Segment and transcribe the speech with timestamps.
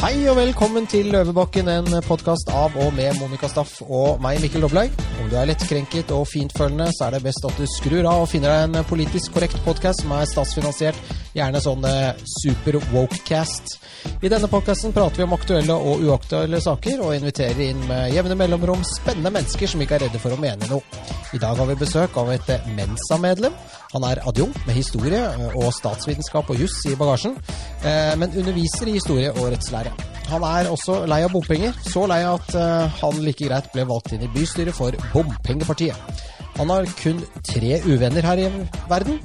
[0.00, 4.64] Hei og velkommen til Løvebakken, en podkast av og med Monica Staff og meg, Mikkel
[4.64, 4.94] Doblaug.
[5.20, 8.30] Om du er lettkrenket og fintfølende, så er det best at du skrur av og
[8.30, 10.96] finner deg en politisk korrekt podkast som er statsfinansiert,
[11.36, 13.76] gjerne sånn eh, super wokecast.
[14.24, 18.36] I denne podkasten prater vi om aktuelle og uaktuelle saker, og inviterer inn med jevne
[18.38, 21.04] mellomrom spennende mennesker som ikke er redde for å mene noe.
[21.36, 23.54] I dag har vi besøk av et Mensa-medlem.
[23.92, 27.36] Han er adjunkt med historie eh, og statsvitenskap og juss i bagasjen,
[27.84, 29.94] eh, men underviser i historie og rettslære.
[30.30, 34.14] Han er også lei av bompenger, så lei at eh, han like greit ble valgt
[34.14, 36.28] inn i bystyret for Bompengepartiet.
[36.60, 38.50] Han har kun tre uvenner her i
[38.90, 39.18] verden,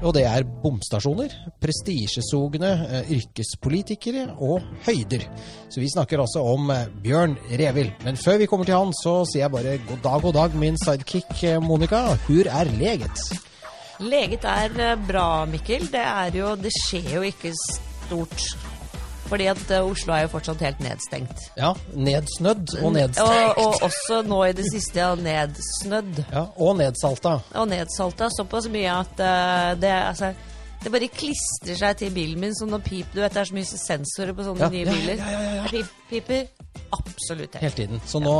[0.00, 2.70] og det er bomstasjoner, prestisjesugne
[3.12, 5.26] yrkespolitikere og høyder.
[5.68, 6.72] Så vi snakker altså om
[7.04, 7.92] Bjørn Revild.
[8.06, 10.80] Men før vi kommer til han, så sier jeg bare god dag, god dag, min
[10.80, 12.02] sidekick Monica.
[12.26, 13.24] Hur er leget?
[14.00, 15.88] Leget er bra, Mikkel.
[15.92, 18.69] Det, er jo, det skjer jo ikke stort.
[19.30, 21.44] Fordi at Oslo er jo fortsatt helt nedstengt.
[21.54, 23.58] Ja, nedsnødd og nedstengt.
[23.62, 26.24] Og, og også nå i det siste ja, nedsnødd.
[26.32, 27.36] Ja, Og nedsalta.
[27.54, 30.32] Og nedsalta såpass mye at uh, det altså
[30.80, 33.10] det bare klistrer seg til bilen min som noe pip.
[33.12, 35.20] Du vet det er så mye sensorer på sånne Ja, nye biler.
[35.20, 35.54] ja, ja, ja.
[35.60, 35.68] ja.
[35.70, 36.46] pip, piper
[36.90, 37.76] absolutt helt.
[37.76, 38.00] Tiden.
[38.08, 38.32] Så, nå,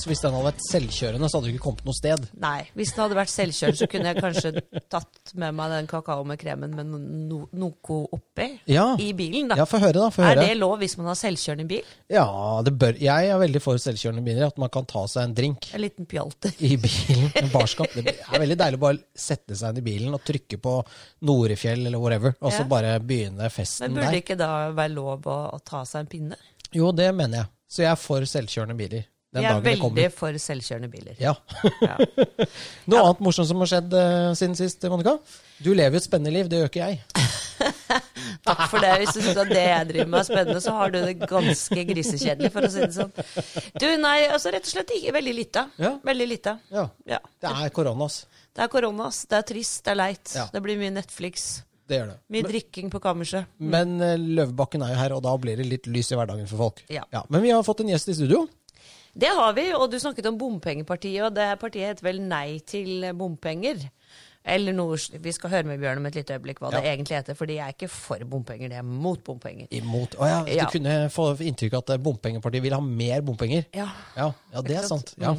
[0.00, 2.26] så hvis den hadde vært selvkjørende, så hadde du ikke kommet noe sted.
[2.42, 4.52] Nei, hvis den hadde vært selvkjørende, så kunne jeg kanskje
[4.92, 8.86] tatt med meg den kakao med kremen med no, noe oppi Ja.
[9.00, 9.48] i bilen.
[9.52, 9.58] da.
[9.62, 10.10] Ja, få høre, da.
[10.14, 11.84] Få Er det lov hvis man har selvkjørende bil?
[12.12, 12.26] Ja,
[12.66, 14.46] det bør Jeg er veldig for selvkjørende biler.
[14.52, 17.30] At man kan ta seg en drink En liten pjalte i bilen.
[17.40, 17.88] En barskap.
[17.94, 20.76] Det er veldig deilig å bare sette seg inn i bilen og trykke på
[21.24, 22.68] Norefjell eller whatever, og så Ja.
[22.68, 23.88] bare begynne festen der.
[23.88, 24.20] Men burde der.
[24.22, 26.36] ikke da være lov å, å ta seg en pinne?
[26.74, 27.46] Jo, det mener jeg.
[27.70, 29.04] Så jeg er for selvkjørende biler.
[29.34, 31.14] Den Jeg er veldig for selvkjørende biler.
[31.18, 31.32] Ja.
[31.82, 31.96] Ja.
[32.90, 35.16] Noe annet morsomt som har skjedd uh, siden sist, Monica?
[35.58, 37.00] Du lever et spennende liv, det gjør ikke jeg.
[38.46, 38.92] Takk for det.
[39.00, 41.84] Hvis du syns at det jeg driver med er spennende, så har du det ganske
[41.90, 43.12] grisekjedelig, for å si det sånn.
[43.80, 45.66] Du, nei, altså rett og slett ikke veldig lite.
[45.82, 45.94] Ja.
[46.06, 46.56] Veldig lite.
[46.74, 46.88] Ja.
[47.16, 47.20] Ja.
[47.42, 48.22] Det er korona, ass.
[48.54, 49.24] Det er korona, ass.
[49.30, 50.26] det er trist, det er leit.
[50.36, 50.46] Ja.
[50.54, 51.56] Det blir mye Netflix.
[51.88, 52.18] Det gjør det.
[52.32, 53.48] Mye drikking på kammerset.
[53.60, 56.62] Men eh, Løvebakken er jo her, og da blir det litt lys i hverdagen for
[56.66, 56.84] folk.
[56.92, 57.04] Ja.
[57.28, 58.46] Men vi har fått en gjest i studio.
[59.14, 63.04] Det har vi, og du snakket om bompengepartiet, og det partiet heter vel Nei til
[63.14, 63.84] bompenger.
[64.44, 67.36] Eller noe Vi skal høre med Bjørn om et lite øyeblikk hva det egentlig heter,
[67.38, 69.70] fordi jeg er ikke for bompenger, det er mot bompenger.
[69.72, 70.66] Imot Å ja, du Ja.
[70.72, 73.64] kunne få inntrykk av at bompengepartiet vil ha mer bompenger.
[73.72, 73.88] Ja.
[74.16, 75.14] Ja, ja det er sant.
[75.14, 75.16] sant?
[75.18, 75.32] Ja.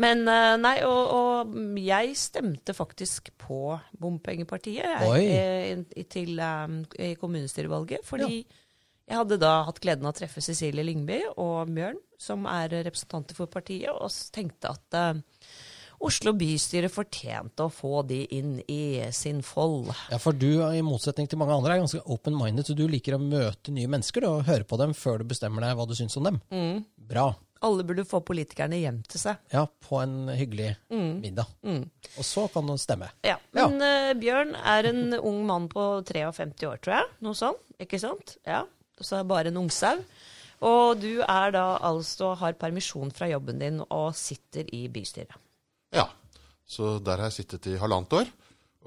[0.00, 6.78] Men eh, nei, og, og jeg stemte faktisk på bompengepartiet jeg, eh, i- til, um,
[6.96, 8.04] i kommunestyrevalget.
[8.08, 12.72] Fordi jeg hadde da hatt gleden av å treffe Cecilie Lyngby og Bjørn, som er
[12.86, 15.20] representanter for partiet, og tenkte at uh,
[16.02, 19.92] Oslo bystyre fortjente å få de inn i sin fold.
[20.10, 23.20] ja, for du, i motsetning til mange andre, er ganske open-minded, så du liker å
[23.22, 26.26] møte nye mennesker og høre på dem før du bestemmer deg hva du syns om
[26.26, 26.40] dem.
[26.50, 26.80] Mm.
[27.12, 27.28] Bra.
[27.62, 29.38] Alle burde få politikerne hjem til seg.
[29.54, 31.20] Ja, på en hyggelig Mm.
[31.22, 31.46] middag.
[31.64, 33.08] Og så kan du stemme.
[33.24, 37.08] Ja, Men eh, Bjørn er en ung mann på 53 år, tror jeg.
[37.22, 37.62] Noe sånt.
[37.80, 38.36] Ikke sant?
[38.46, 38.62] Ja.
[38.98, 40.02] Og så er bare en ungsau.
[40.62, 45.34] Og du er da altså har permisjon fra jobben din og sitter i bystyret.
[45.92, 46.06] Ja,
[46.66, 48.30] så der har jeg sittet i halvannet år.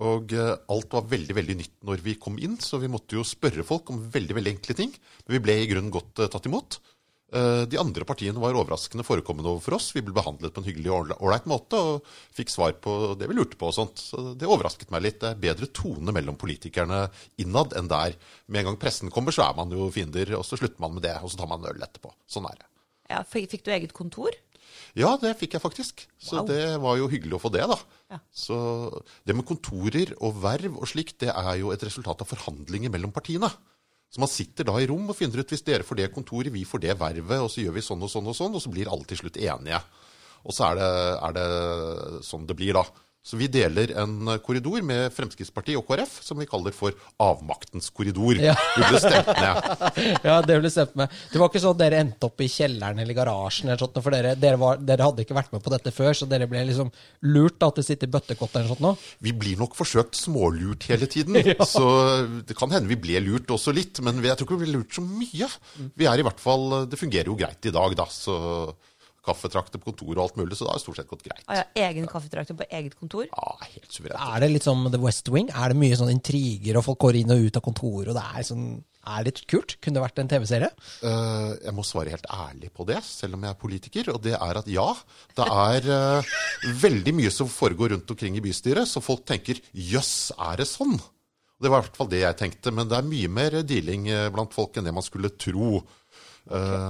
[0.04, 3.24] Og eh, alt var veldig veldig nytt når vi kom inn, så vi måtte jo
[3.28, 4.92] spørre folk om veldig veldig enkle ting.
[5.28, 6.80] Men vi ble i grunnen godt eh, tatt imot.
[7.34, 9.88] Eh, de andre partiene var overraskende forekommende overfor oss.
[9.96, 13.38] Vi ble behandlet på en hyggelig og ålreit måte og fikk svar på det vi
[13.38, 13.98] lurte på og sånt.
[13.98, 15.20] Så det overrasket meg litt.
[15.24, 17.08] Det er bedre tone mellom politikerne
[17.42, 18.16] innad enn der.
[18.48, 21.08] Med en gang pressen kommer, så er man jo fiender, og så slutter man med
[21.08, 22.14] det, og så tar man øl etterpå.
[22.30, 22.70] Sånn er det.
[23.10, 24.34] Ja, fikk du eget kontor?
[24.96, 26.06] Ja, det fikk jeg faktisk.
[26.22, 26.48] Så Wow.
[26.48, 27.78] det var jo hyggelig å få det, da.
[28.12, 28.20] Ja.
[28.32, 28.56] Så
[29.26, 33.12] det med kontorer og verv og slikt, det er jo et resultat av forhandlinger mellom
[33.12, 33.50] partiene.
[34.14, 36.64] Så man sitter da i rom og finner ut hvis dere får det kontoret, vi
[36.68, 38.92] får det vervet, og så gjør vi sånn og sånn og sånn, og så blir
[38.92, 39.82] alle til slutt enige.
[40.46, 40.92] Og så er det,
[41.26, 41.48] er det
[42.28, 42.86] sånn det blir, da.
[43.26, 48.38] Så vi deler en korridor med Fremskrittspartiet og KrF, som vi kaller for avmaktens korridor.
[48.38, 48.54] Ja.
[48.76, 49.72] Vi ble stemt ned.
[50.28, 51.14] Ja, det ble stemt med.
[51.32, 54.14] Det var ikke sånn at dere endte opp i kjelleren eller garasjen, eller sånt, for
[54.14, 56.92] dere, dere, var, dere hadde ikke vært med på dette før, så dere ble liksom
[57.26, 58.94] lurt da, til å sitte i bøttekott eller sånt nå?
[59.26, 61.42] Vi blir nok forsøkt smålurt hele tiden.
[61.76, 61.86] Så
[62.46, 64.94] det kan hende vi ble lurt også litt, men jeg tror ikke vi ble lurt
[64.94, 65.50] så mye.
[65.98, 68.06] Vi er i hvert fall, Det fungerer jo greit i dag, da.
[68.12, 68.36] Så
[69.26, 71.44] kaffetrakter på kontoret og alt mulig, så det har stort sett gått greit.
[71.50, 73.28] Ah, ja, egen kaffetrakter på eget kontor?
[73.30, 74.22] Ja, helt suverent.
[74.22, 75.50] Er det litt som The West Wing?
[75.52, 78.26] Er det mye sånn intriger, og folk går inn og ut av kontoret, og det
[78.26, 78.68] er sånn
[79.06, 79.76] er litt kult?
[79.84, 80.70] Kunne det vært en TV-serie?
[81.04, 84.14] Uh, jeg må svare helt ærlig på det, selv om jeg er politiker.
[84.16, 84.88] Og det er at ja,
[85.38, 86.38] det er uh,
[86.82, 90.98] veldig mye som foregår rundt omkring i bystyret, så folk tenker jøss, er det sånn?
[91.62, 92.74] Det var i hvert fall det jeg tenkte.
[92.76, 95.80] Men det er mye mer dealing eh, blant folk enn det man skulle tro.
[96.52, 96.90] Eh,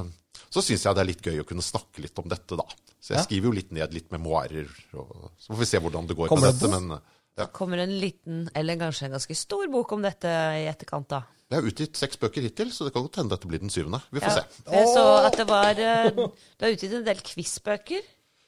[0.56, 2.64] så syns jeg det er litt gøy å kunne snakke litt om dette, da.
[3.04, 3.24] Så jeg Ja.
[3.28, 4.70] skriver jo litt ned litt memoarer.
[4.96, 6.80] Og, så får vi se hvordan det går Kommer med det dette.
[6.80, 7.00] Men
[7.38, 7.46] ja.
[7.52, 11.24] Kommer en liten, eller kanskje en ganske stor bok om dette i etterkant, da.
[11.52, 14.00] jeg har utgitt seks bøker hittil, så det kan godt hende dette blir den syvende.
[14.12, 14.42] Vi får Ja.
[14.42, 14.72] se.
[14.72, 18.02] Jeg så at det var eh, Du har utgitt en del quizbøker.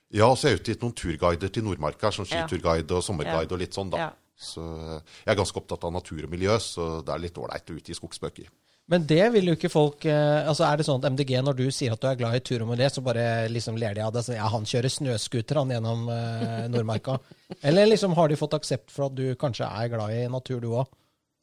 [0.09, 2.47] Ja, så har jeg utgitt noen turguider til Nordmarka, sånn Ja.
[2.47, 3.97] skiturguide og sommerguide og litt sånn, da.
[3.97, 4.11] Ja.
[4.39, 7.67] Så eh, jeg er ganske opptatt av natur og miljø, så det er litt ålreit
[7.69, 8.47] å utgi skogsbøker.
[8.87, 11.65] Men det vil jo ikke folk eh, Altså Er det sånn at MDG, når du
[11.75, 14.13] sier at du er glad i tur og miljø, så bare liksom ler de av
[14.15, 14.23] det?
[14.23, 17.17] Sånn, ja, han kjører snøscooter han gjennom eh, Nordmarka.
[17.67, 20.71] Eller liksom har de fått aksept for at du kanskje er glad i natur, du
[20.71, 20.87] òg?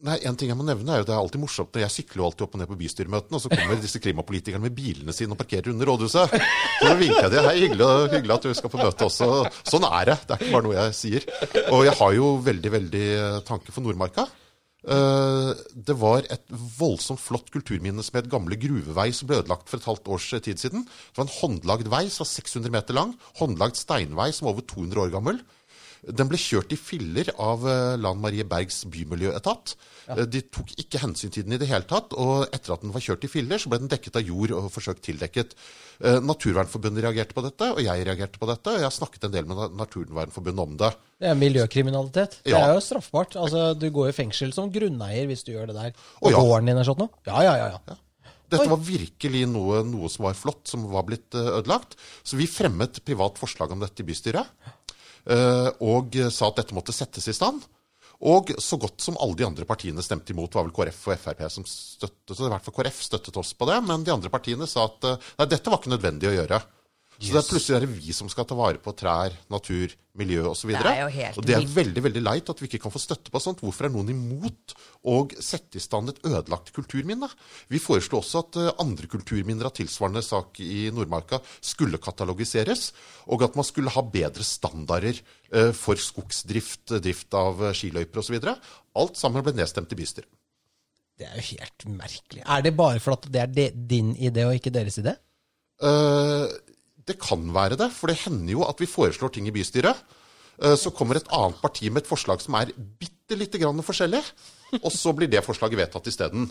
[0.04, 2.26] Nei, En ting jeg må nevne er jo det er alltid morsomt jeg sykler jo
[2.26, 5.40] alltid opp og ned på bystyremøtene, og så kommer disse klimapolitikerne med bilene sine og
[5.40, 6.34] parkerer under rådhuset.
[6.34, 7.48] Så da vinker jeg til.
[7.48, 9.28] Hei, hyggelig, hyggelig at du skal på møte også.
[9.68, 10.16] Sånn er det.
[10.24, 11.28] Det er ikke bare noe jeg sier.
[11.70, 14.26] Og jeg har jo veldig, veldig eh, tanke for Nordmarka.
[14.84, 16.44] Eh, Det var et
[16.78, 20.60] voldsomt flott kulturminne som het Gamle gruvevei, som ble ødelagt for et halvt års tid
[20.60, 20.84] siden.
[20.84, 23.14] Det var en håndlagd vei som var 600 meter lang.
[23.40, 25.40] Håndlagd steinvei som var over 200 år gammel.
[26.04, 29.74] Den ble kjørt i filler av eh, Lan Marie Bergs bymiljøetat.
[30.08, 30.26] Ja.
[30.28, 33.04] De tok ikke hensyn til den i det hele tatt, og etter at den var
[33.04, 35.56] kjørt i filler, så ble den dekket av jord og forsøkt tildekket.
[36.04, 39.34] Eh, Naturvernforbundet reagerte på dette, og jeg reagerte på dette, og jeg har snakket en
[39.36, 40.92] del med Naturvernforbundet om det.
[41.24, 42.40] Det er miljøkriminalitet.
[42.44, 43.38] Det er jo straffbart.
[43.40, 46.08] Altså, Du går i fengsel som grunneier hvis du gjør det der.
[46.20, 46.40] Og ja.
[46.40, 47.08] gården din er sånn nå?
[47.28, 47.78] Ja, ja, ja.
[47.78, 48.00] ja.
[48.54, 51.96] Dette var virkelig noe, noe som var flott, som var blitt eh, ødelagt.
[52.22, 54.76] Så vi fremmet privat forslag om dette i bystyret, eh,
[55.24, 57.62] og sa at dette måtte settes i stand.
[58.24, 61.18] Og så godt som alle de andre partiene stemte imot, Det var vel KrF og
[61.18, 64.30] Frp som støttet, så i hvert fall KrF støttet oss på det, men de andre
[64.32, 66.60] partiene sa at eh, nei, dette var ikke nødvendig å gjøre.
[67.18, 70.44] Så det er plutselig er det vi som skal ta vare på trær, natur, miljø
[70.50, 70.70] osv.
[70.74, 73.32] Det jo helt Og det er veldig veldig leit at vi ikke kan få støtte
[73.34, 73.62] på sånt.
[73.64, 74.74] Hvorfor er noen imot
[75.10, 77.28] å sette i stand et ødelagt kulturminne?
[77.70, 82.92] Vi foreslo også at eh, andre kulturminner av tilsvarende sak i Nordmarka skulle katalogiseres,
[83.30, 88.38] og at man skulle ha bedre standarder eh, for skogsdrift, drift av eh, skiløyper osv.
[88.94, 90.30] Alt sammen ble nedstemt i bystyret.
[91.14, 92.42] Det er jo helt merkelig.
[92.42, 95.14] Er det bare for at det er de, din idé og ikke deres idé?
[95.82, 96.46] Eh,
[97.06, 99.96] det kan være det, for det hender jo at vi foreslår ting i bystyret.
[100.62, 104.22] eh, Så kommer et annet parti med et forslag som er bitte lite grann forskjellig,
[104.82, 106.50] og så blir det forslaget vedtatt isteden.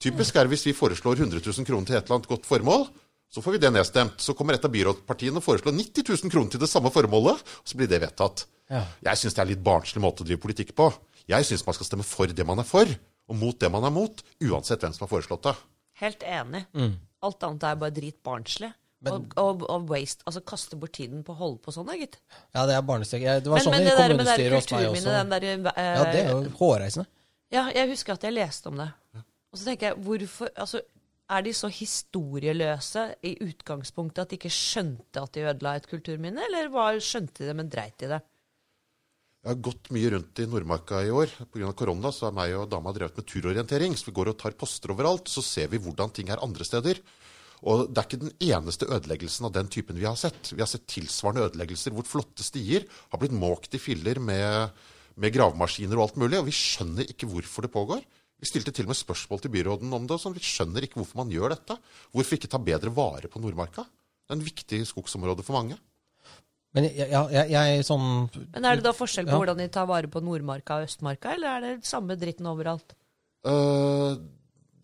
[0.00, 2.86] Typisk er det hvis vi foreslår 100 000 kroner til et eller annet godt formål,
[3.30, 4.16] så får vi det nedstemt.
[4.18, 7.68] Så kommer et av byrådspartiene og foreslår 90 000 kroner til det samme formålet, og
[7.68, 8.46] så blir det vedtatt.
[8.70, 8.80] Ja.
[9.06, 10.88] Jeg syns det er litt barnslig måte å drive politikk på.
[11.30, 12.88] Jeg syns man skal stemme for det man er for,
[13.30, 15.54] og mot det man er mot, uansett hvem som har foreslått det.
[16.00, 16.64] Helt enig.
[16.74, 16.96] Mm.
[17.22, 18.72] Alt annet er bare dritbarnslig.
[19.08, 20.20] Og, og, og waste.
[20.28, 22.18] Altså kaste bort tiden på å holde på sånn, da, gitt.
[22.52, 23.22] Ja, det er barnestek.
[23.24, 25.14] Det var Men, sånn men i kommunestyret hos meg også.
[25.14, 27.06] den der eh, Ja, det er jo hårreisende.
[27.50, 28.90] Ja, jeg husker at jeg leste om det.
[29.50, 30.82] Og så tenker jeg, hvorfor altså,
[31.30, 36.42] Er de så historieløse i utgangspunktet at de ikke skjønte at de ødela et kulturminne,
[36.48, 38.20] eller var, skjønte de det, men dreit i det?
[39.40, 41.30] Jeg har gått mye rundt i Nordmarka i år.
[41.48, 41.70] Pga.
[41.72, 43.94] korona så har meg og dama drevet med turorientering.
[43.96, 45.30] Så vi går og tar poster overalt.
[45.32, 47.00] Så ser vi hvordan ting er andre steder.
[47.68, 50.52] Og det er ikke den eneste ødeleggelsen av den typen vi har sett.
[50.54, 54.72] Vi har sett tilsvarende ødeleggelser hvor flotte stier har blitt måkt i filler med,
[55.20, 56.40] med gravemaskiner og alt mulig.
[56.40, 58.00] Og vi skjønner ikke hvorfor det pågår.
[58.40, 60.16] Vi stilte til og med spørsmål til byråden om det.
[60.16, 60.36] og sånn.
[60.38, 61.76] Vi skjønner ikke hvorfor man gjør dette.
[62.16, 63.84] Hvorfor ikke ta bedre vare på Nordmarka?
[63.84, 65.76] Det er en viktig skogsområde for mange.
[66.72, 68.04] Men jeg, jeg, jeg, jeg sånn
[68.54, 69.38] Men er det da forskjell på Ja.
[69.42, 72.94] hvordan de tar vare på Nordmarka og Østmarka, eller er det samme dritten overalt?
[73.42, 74.14] Uh,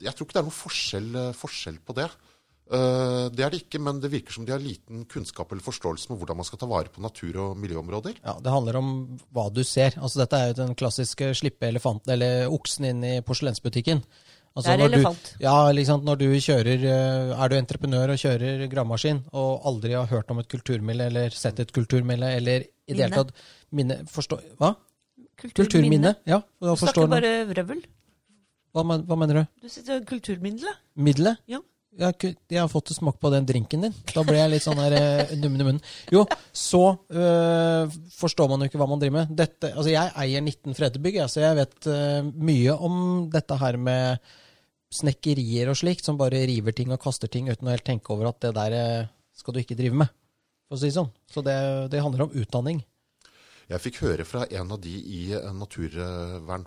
[0.03, 2.09] jeg tror ikke det er noen forskjell, eh, forskjell på det.
[2.67, 6.09] Eh, det er det ikke, men det virker som de har liten kunnskap eller forståelse
[6.11, 8.17] med hvordan man skal ta vare på natur- og miljøområder.
[8.25, 9.95] Ja, Det handler om hva du ser.
[10.03, 14.03] Altså Dette er jo den klassiske slippe elefanten, eller oksen inn i porselensbutikken.
[14.57, 15.23] Altså, Det er elefant.
[15.39, 15.45] du-.
[15.45, 20.07] Ja, liksom, når du kjører eh, Er du entreprenør og kjører gravemaskin, og aldri har
[20.07, 23.33] hørt om et kulturmille eller sett et kulturmille eller i det hele tatt
[23.71, 24.75] minne Forstå Hva?
[25.37, 26.17] Kulturminne?
[26.27, 26.41] Ja.
[26.41, 27.83] Da Du forstår snakker bare vrøvl.
[28.75, 29.47] Hva, men- hva mener du?
[29.63, 30.75] Du sitter Kulturmiddelet.
[30.97, 31.37] Middelet?
[31.47, 31.61] Ja.
[31.97, 33.95] Jeg jeg har fått smak på den drinken din.
[34.13, 35.85] Da ble jeg litt sånn der uh, nummen i munnen.
[36.13, 39.37] Jo, så uh, forstår man jo ikke hva man driver med.
[39.39, 42.99] Dette, altså jeg eier 19 fredebygg, så jeg vet uh, mye om
[43.33, 44.27] dette her med
[44.93, 48.31] snekkerier og slikt, som bare river ting og kaster ting uten å helt tenke over
[48.31, 50.13] at det der eh, skal du ikke drive med.
[50.67, 51.11] For å si sånn.
[51.31, 51.57] Så det,
[51.93, 52.83] det handler om utdanning.
[53.67, 56.67] Jeg fikk høre fra en av de i eh, Naturvern,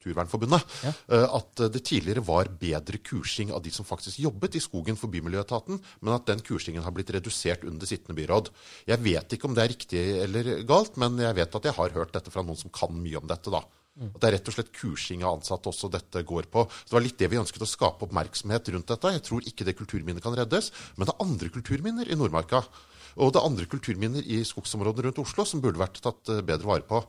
[0.00, 0.92] Naturvernforbundet Ja.
[1.08, 5.08] eh, at det tidligere var bedre kursing av de som faktisk jobbet i skogen for
[5.08, 8.48] Bymiljøetaten, men at den kursingen har blitt redusert under sittende byråd.
[8.86, 11.90] Jeg vet ikke om det er riktig eller galt, men jeg vet at jeg har
[11.90, 13.50] hørt dette fra noen som kan mye om dette.
[13.50, 13.62] da.
[14.00, 16.64] At det er rett og slett kursing av ansatte også dette går på.
[16.70, 19.12] Så Det var litt det vi ønsket å skape oppmerksomhet rundt dette.
[19.12, 22.64] Jeg tror ikke det kulturminnet kan reddes, men det er andre kulturminner i Nordmarka.
[23.18, 26.64] Og det er andre kulturminner i skogsområdene rundt Oslo som burde vært tatt eh, bedre
[26.64, 27.04] vare på.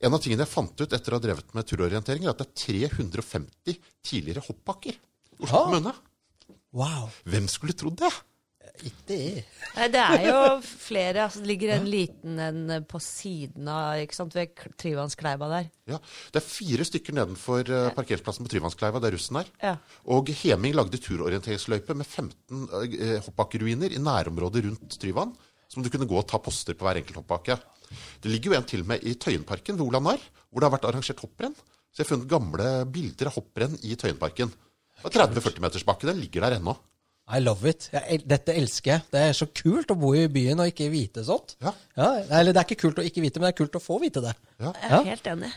[0.00, 2.48] En av tingene jeg fant ut etter å ha drevet med turorientering, er at det
[2.48, 5.92] er 350 tidligere hoppbakker i Oslo kommune.
[6.76, 7.10] Wow.
[7.28, 8.12] Hvem skulle trodd det?
[8.86, 9.42] Ikke det.
[9.92, 11.26] Det er jo flere.
[11.26, 15.66] Altså, det ligger en liten en på siden av ikke sant, ved Tryvannskleiva der.
[15.90, 15.98] Ja,
[16.32, 19.50] Det er fire stykker nedenfor eh, parkeringsplassen på Tryvannskleiva, der russen er.
[19.60, 19.74] Ja.
[20.16, 25.34] Og Heming lagde turorienteringsløype med 15 eh, hoppbakkeruiner i nærområdet rundt Tryvann,
[25.68, 27.58] som du kunne gå og ta poster på hver enkelt hoppbakke.
[28.22, 30.76] Det ligger jo en til og med i Tøyenparken ved Olav Narr, hvor det har
[30.76, 31.56] vært arrangert hopprenn.
[31.90, 34.52] Så jeg har funnet gamle bilder av hopprenn i Tøyenparken.
[35.06, 36.76] 30-40-metersbakke, den ligger der ennå.
[37.30, 37.86] I love it.
[37.94, 39.02] Jeg, dette elsker jeg.
[39.12, 41.54] Det er så kult å bo i byen og ikke vite sånt.
[41.62, 41.72] Ja.
[41.94, 44.22] eller det er ikke kult å ikke vite, men det er kult å få vite
[44.24, 44.32] det.
[44.58, 44.72] Ja.
[44.82, 45.50] Jeg er helt enig.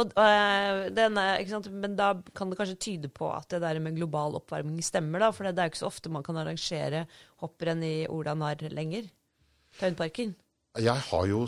[0.00, 1.68] Og, øh, denne, ikke sant?
[1.82, 5.32] Men da kan det kanskje tyde på at det der med global oppvarming stemmer, da.
[5.36, 7.04] For det er jo ikke så ofte man kan arrangere
[7.44, 9.10] hopprenn i Ola Narr lenger.
[9.80, 10.32] Tøyenparken.
[10.78, 11.40] Jeg har jo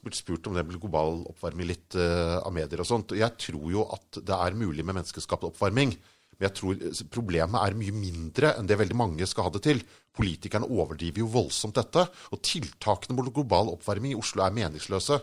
[0.00, 3.12] blitt spurt om det med global oppvarming litt uh, av medier og sånt.
[3.12, 5.92] og Jeg tror jo at det er mulig med menneskeskapt oppvarming.
[6.38, 6.78] Men jeg tror
[7.12, 9.82] problemet er mye mindre enn det veldig mange skal ha det til.
[10.16, 12.06] Politikerne overdriver jo voldsomt dette.
[12.32, 15.20] Og tiltakene mot global oppvarming i Oslo er meningsløse.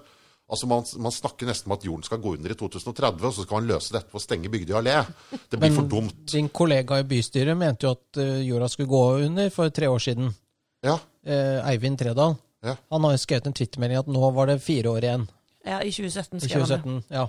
[0.47, 3.43] Altså man, man snakker nesten om at jorden skal gå under i 2030, og så
[3.43, 4.93] skal man løse dette ved å stenge Bygdøy allé.
[5.49, 6.21] Det blir for dumt.
[6.31, 10.05] Din kollega i bystyret mente jo at eh, jorda skulle gå under for tre år
[10.05, 10.29] siden.
[10.85, 10.95] Ja,
[11.27, 12.37] Eh, Eivind Tredal.
[12.67, 15.27] Ja, Han har jo skrevet en twittermelding at nå var det fire år igjen
[15.67, 16.79] Ja, i 2017 i skrev han det.
[16.83, 17.03] 2017.
[17.15, 17.27] Ja.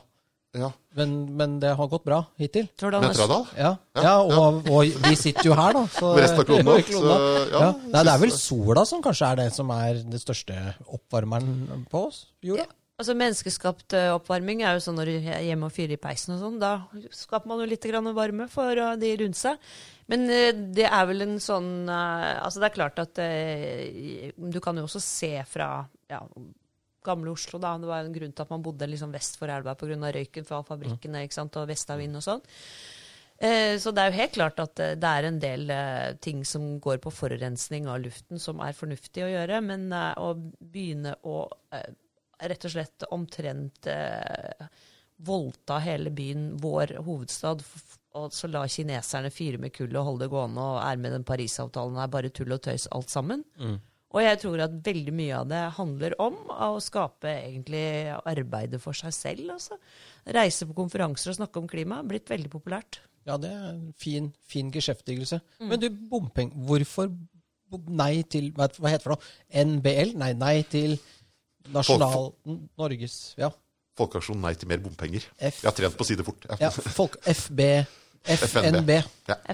[0.58, 0.70] ja.
[0.98, 2.68] Men, men det har gått bra hittil.
[2.78, 3.46] Tror du han Med Trædal?
[3.58, 5.84] Ja, ja og, og vi sitter jo her, da.
[5.94, 7.70] Så, Med resten av kloden også, så, ja, ja.
[7.94, 12.08] Nei, det er vel sola som kanskje er det som er det største oppvarmeren på
[12.10, 12.26] oss?
[12.42, 12.66] jorda?
[12.66, 12.74] Ja.
[12.98, 16.34] Altså Menneskeskapt eh, oppvarming er jo sånn når du er hjemme og fyrer i peisen
[16.34, 16.56] og sånn.
[16.58, 16.72] Da
[17.14, 19.60] skaper man jo litt grann varme for eh, de rundt seg.
[20.08, 24.56] Men eh, det er vel en sånn eh, Altså det er klart at eh, Du
[24.64, 26.22] kan jo også se fra ja,
[27.04, 27.74] gamle Oslo, da.
[27.80, 29.98] Det var en grunn til at man bodde liksom vest for elva pga.
[30.16, 31.56] røyken fra fabrikkene ikke sant?
[31.60, 32.42] og vestavind og sånn.
[33.38, 36.80] Eh, Så det er jo helt klart at det er en del eh, ting som
[36.82, 41.46] går på forurensning av luften som er fornuftig å gjøre, men eh, å begynne å
[42.38, 43.88] rett og slett omtrent
[45.26, 47.64] voldta hele byen, vår hovedstad,
[48.18, 51.24] og så la kineserne fyre med kull og holde det gående og er med den
[51.28, 53.44] Parisavtalen er bare tull og tøys alt sammen.
[54.08, 57.82] Og jeg tror at veldig mye av det handler om å skape egentlig
[58.24, 59.50] arbeidet for seg selv.
[59.58, 59.76] Altså.
[60.32, 61.98] Reise på konferanser og snakke om klima.
[62.08, 63.02] Blitt veldig populært.
[63.28, 65.42] Ja, det er en fin, fin geskjeftigelse.
[65.60, 65.68] Mm.
[65.74, 67.10] Men du, bompeng, hvorfor
[67.92, 69.18] nei til Hva heter det nå?
[69.74, 70.14] NBL?
[70.24, 70.94] Nei, nei til
[71.74, 72.30] Nasjonal
[72.80, 73.50] Norges Ja.
[73.98, 75.24] Folkeaksjon nei til mer bompenger.
[75.42, 76.44] F- Jeg har trent på å si det fort.
[76.62, 77.60] ja folk, FB
[78.24, 78.90] FNB.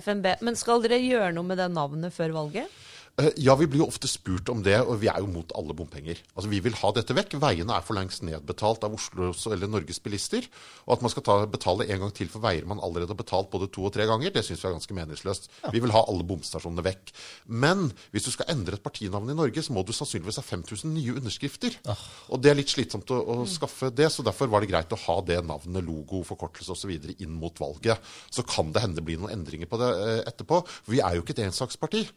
[0.00, 0.26] FNB.
[0.40, 2.80] Men skal dere gjøre noe med det navnet før valget?
[3.16, 5.74] Eh, Ja, vi blir jo ofte spurt om det, og vi er jo mot alle
[5.76, 6.18] bompenger.
[6.34, 7.36] Altså, Vi vil ha dette vekk.
[7.38, 10.42] Veiene er for lengst nedbetalt av Oslos eller Norges bilister.
[10.88, 13.50] Og at man skal ta, betale en gang til for veier man allerede har betalt
[13.52, 15.48] både to og tre ganger, det syns vi er ganske meningsløst.
[15.70, 17.12] Vi vil ha alle bomstasjonene vekk.
[17.46, 20.90] Men hvis du skal endre et partinavn i Norge, så må du sannsynligvis ha 5000
[20.94, 21.78] nye underskrifter.
[22.34, 24.98] Og det er litt slitsomt å, å skaffe det, så derfor var det greit å
[25.06, 26.90] ha det navnet, logo, forkortelse osv.
[27.18, 27.98] inn mot valget.
[28.30, 30.64] Så kan det hende det blir noen endringer på det eh, etterpå.
[30.90, 32.08] Vi er jo ikke et ensaksparti.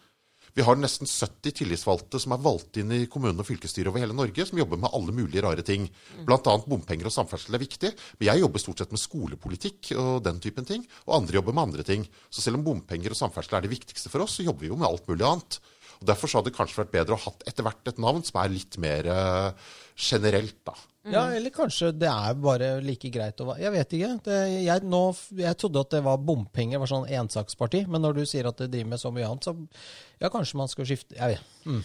[0.57, 4.15] Vi har nesten 70 tillitsvalgte som er valgt inn i kommunene og fylkesstyret over hele
[4.17, 5.83] Norge, som jobber med alle mulige rare ting.
[6.23, 7.91] Annet bompenger og samferdsel er viktig.
[8.17, 10.87] Men jeg jobber stort sett med skolepolitikk og den typen ting.
[11.05, 12.07] Og andre jobber med andre ting.
[12.33, 14.79] Så selv om bompenger og samferdsel er det viktigste for oss, så jobber vi jo
[14.81, 15.59] med alt mulig annet.
[16.01, 18.23] Og Derfor så hadde det kanskje vært bedre å ha hatt etter hvert et navn
[18.25, 20.75] som er litt mer eh, generelt, da.
[21.07, 24.09] Ja, eller kanskje det er bare like greit å være Jeg vet ikke.
[24.25, 25.03] Det, jeg, nå,
[25.39, 27.85] jeg trodde at det var bompenger, var sånn ensaksparti.
[27.87, 29.55] Men når du sier at det driver med så mye annet, så
[30.19, 31.55] ja, kanskje man skal skifte Jeg vet.
[31.69, 31.79] Mm.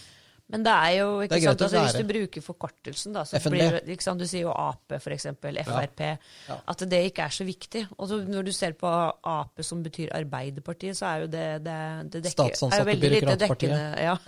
[0.52, 3.54] Men det er jo ikke er sant, altså, Hvis du bruker forkortelsen, da, så FNB.
[3.56, 5.26] blir det ikke sant, Du sier jo Ap, f.eks.
[5.40, 6.02] Frp.
[6.04, 6.56] Ja.
[6.68, 7.86] At det ikke er så viktig.
[7.96, 11.78] Og så når du ser på Ap, som betyr Arbeiderpartiet, så er jo det, det,
[12.12, 13.98] det dekker, Statsansatte er byråkratpartiet.
[14.04, 14.16] Ja.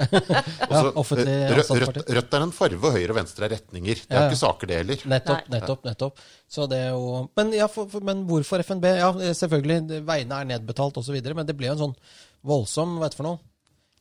[0.75, 4.00] Ja, offentlig eh, rødt, ansatt rødt, er en farve, og høyre og venstre er retninger.
[4.04, 5.02] Det er Ja, ikke saker, det heller.
[5.14, 5.59] Nettopp, Nei.
[5.59, 6.23] nettopp, nettopp.
[6.50, 8.87] Så det er jo Men, ja, for, for, men hvorfor FNB?
[8.99, 11.99] Ja, selvfølgelig, veiene er nedbetalt osv., men det ble jo en sånn
[12.45, 13.38] voldsom Vet du for noe?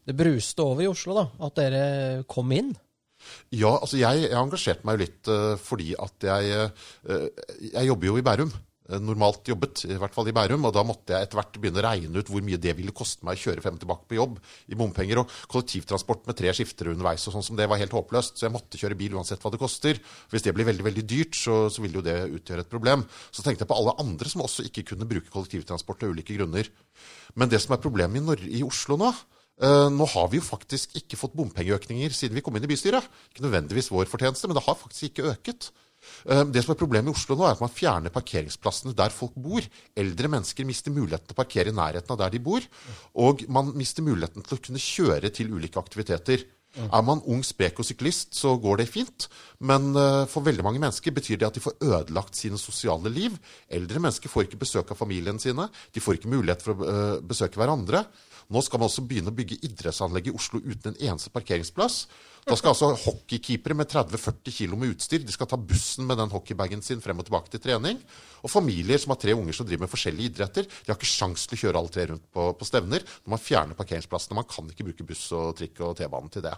[0.03, 1.27] Det bruste over i Oslo, da.
[1.47, 1.83] At dere
[2.27, 2.73] kom inn.
[3.55, 6.69] Ja, altså jeg, jeg engasjerte meg jo litt uh, fordi at jeg,
[7.07, 8.51] uh, jeg jobber jo i Bærum.
[8.89, 10.65] eh, normalt jobbet, i hvert fall i Bærum.
[10.67, 13.23] Og da måtte jeg etter hvert begynne å regne ut hvor mye det ville koste
[13.23, 15.21] meg å kjøre frem og tilbake på jobb i bompenger.
[15.21, 18.35] Og kollektivtransport med tre skifter underveis og sånn som det var helt håpløst.
[18.35, 20.01] Så jeg måtte kjøre bil uansett hva det koster.
[20.33, 23.05] Hvis det blir veldig veldig dyrt, så, så vil jo det utgjøre et problem.
[23.31, 26.67] Så tenkte jeg på alle andre som også ikke kunne bruke kollektivtransport av ulike grunner.
[27.39, 29.13] Men det som er problemet i, Nor i Oslo nå,
[29.61, 33.05] nå har vi jo faktisk ikke fått bompengeøkninger siden vi kom inn i bystyret.
[33.29, 35.69] Ikke nødvendigvis vår fortjeneste, men det har faktisk ikke øket.
[36.27, 39.35] Uh, det som er Problemet i Oslo nå er at man fjerner parkeringsplassene der folk
[39.39, 39.63] bor.
[39.99, 42.65] Eldre mennesker mister muligheten til å parkere i nærheten av der de bor.
[43.19, 46.45] Og man mister muligheten til å kunne kjøre til ulike aktiviteter.
[46.73, 49.27] Er man ung, sprek og syklist, så går det fint.
[49.61, 53.37] Men uh, for veldig mange mennesker betyr det at de får ødelagt sine sosiale liv.
[53.69, 55.69] Eldre mennesker får ikke besøk av familien sine.
[55.93, 58.07] De får ikke mulighet for å besøke hverandre.
[58.51, 62.03] Nå skal man også begynne å bygge idrettsanlegg i Oslo uten en eneste parkeringsplass.
[62.43, 66.31] Da skal altså hockeykeepere med 30-40 kg med utstyr de skal ta bussen med den
[66.33, 68.01] hockeybagen sin frem og tilbake til trening.
[68.43, 71.47] Og familier som har tre unger som driver med forskjellige idretter, de har ikke sjans
[71.47, 74.35] til å kjøre alle tre rundt på, på stevner når man fjerner parkeringsplassene.
[74.41, 76.57] Man kan ikke bruke buss og trikk og T-banen til det.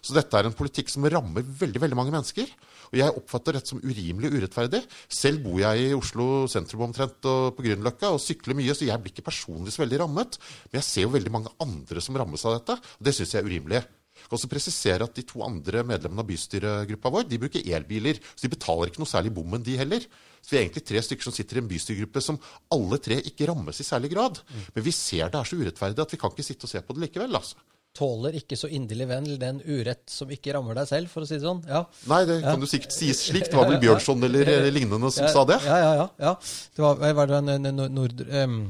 [0.00, 2.50] Så dette er en politikk som rammer veldig veldig mange mennesker.
[2.90, 4.80] Og jeg oppfatter dette som urimelig urettferdig.
[5.12, 9.02] Selv bor jeg i Oslo sentrum omtrent og på Grünerløkka og sykler mye, så jeg
[9.02, 10.40] blir ikke personlig så veldig rammet.
[10.70, 13.44] Men jeg ser jo veldig mange andre som rammes av dette, og det syns jeg
[13.44, 13.84] er urimelig.
[14.20, 18.20] Jeg kan også presisere at De to andre medlemmene av bystyregruppa vår de bruker elbiler.
[18.34, 20.04] Så de betaler ikke noe særlig bommen, de heller.
[20.40, 22.40] Så vi er egentlig tre stykker som sitter i en bystyregruppe som
[22.74, 24.42] alle tre ikke rammes i særlig grad.
[24.74, 26.96] Men vi ser det er så urettferdig at vi kan ikke sitte og se på
[26.96, 27.36] det likevel.
[27.36, 27.60] altså
[27.96, 31.36] tåler ikke så inderlig venn den urett som ikke rammer deg selv, for å si
[31.36, 31.62] det sånn.
[31.68, 31.82] Ja.
[32.10, 32.60] Nei, det kan ja.
[32.62, 33.48] du sikkert sies slik.
[33.50, 34.60] Det var vel Bjørnson eller ja.
[34.72, 35.58] lignende som sa det?
[35.66, 36.06] Ja, ja, ja.
[36.22, 36.36] ja.
[36.76, 38.22] Det var, var det en nord...
[38.30, 38.62] Um,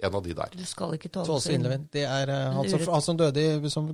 [0.00, 0.52] en av de der.
[0.56, 1.88] Du skal ikke tåle så venn.
[1.92, 3.90] Det er uh, han, som, han som døde i som?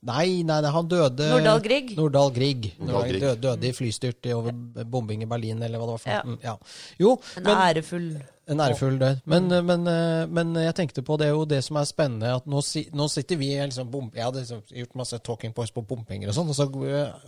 [0.00, 1.90] Nei, nei, nei, han døde Nordahl Grieg?
[1.98, 2.70] Nordahl Grieg.
[2.80, 3.20] Nordahl Grieg.
[3.20, 4.54] Døde, døde i flystyrt over
[4.88, 6.38] bombing i Berlin, eller hva det var for noe.
[6.46, 6.54] Ja.
[7.02, 8.06] Jo, en men, ærefull
[8.50, 9.20] En ærefull død.
[9.30, 9.86] Men, men,
[10.34, 12.62] men, jeg tenkte på det er jo det som er spennende, at nå,
[12.98, 16.34] nå sitter vi liksom bom, Jeg hadde liksom gjort masse talking points på bompenger og
[16.34, 16.66] sånn, og så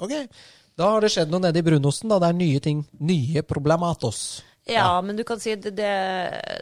[0.02, 0.17] OK,
[0.79, 2.11] da har det skjedd noe nede i brunosten.
[2.11, 2.83] da, Det er nye ting.
[2.99, 4.43] Nye problematos.
[4.64, 5.93] Ja, ja, men du kan si det, det,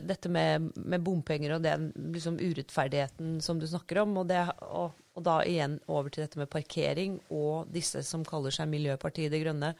[0.09, 4.95] dette med, med, bompenger og den liksom urettferdigheten som du snakker om, og, det, og,
[5.12, 9.42] og, da igjen over til dette med parkering og disse som kaller seg Miljøpartiet De
[9.42, 9.75] Grønne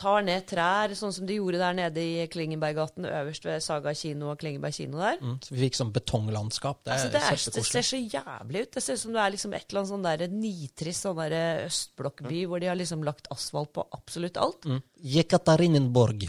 [0.00, 4.30] tar ned trær, sånn som de gjorde der nede i Klingenberggaten, øverst ved Saga kino
[4.32, 5.18] og Klingenberg kino der.
[5.20, 6.80] Mm, så vi fikk sånn betonglandskap.
[6.84, 8.72] Det, altså, det, er, det, ser så jævlig ut.
[8.76, 11.36] Det ser ut som det er liksom et eller annet sånn der nitrist sånn der
[11.66, 14.68] østblokkby hvor de har liksom lagt asfalt på absolutt alt.
[14.68, 14.80] Mm.
[15.00, 16.26] Jekaterinenborg.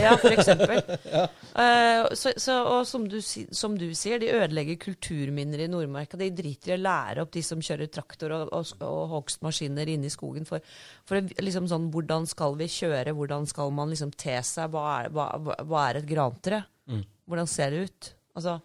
[0.00, 0.80] Ja, for eksempel.
[1.14, 1.26] ja.
[1.54, 6.18] Uh, så, så, og som du, som du, sier, de ødelegger kulturminner i Nordmarka.
[6.20, 10.08] De driter i å lære opp de som kjører traktor og, og, og hogstmaskiner inne
[10.08, 10.48] i skogen.
[10.48, 10.64] For,
[11.08, 15.10] for liksom sånn, hvordan skal vi kjøre, hvordan skal man liksom te seg, hva er,
[15.14, 15.28] hva,
[15.64, 16.62] hva er et grantre?
[16.90, 17.02] Mm.
[17.30, 18.10] Hvordan ser det ut?
[18.34, 18.58] Altså,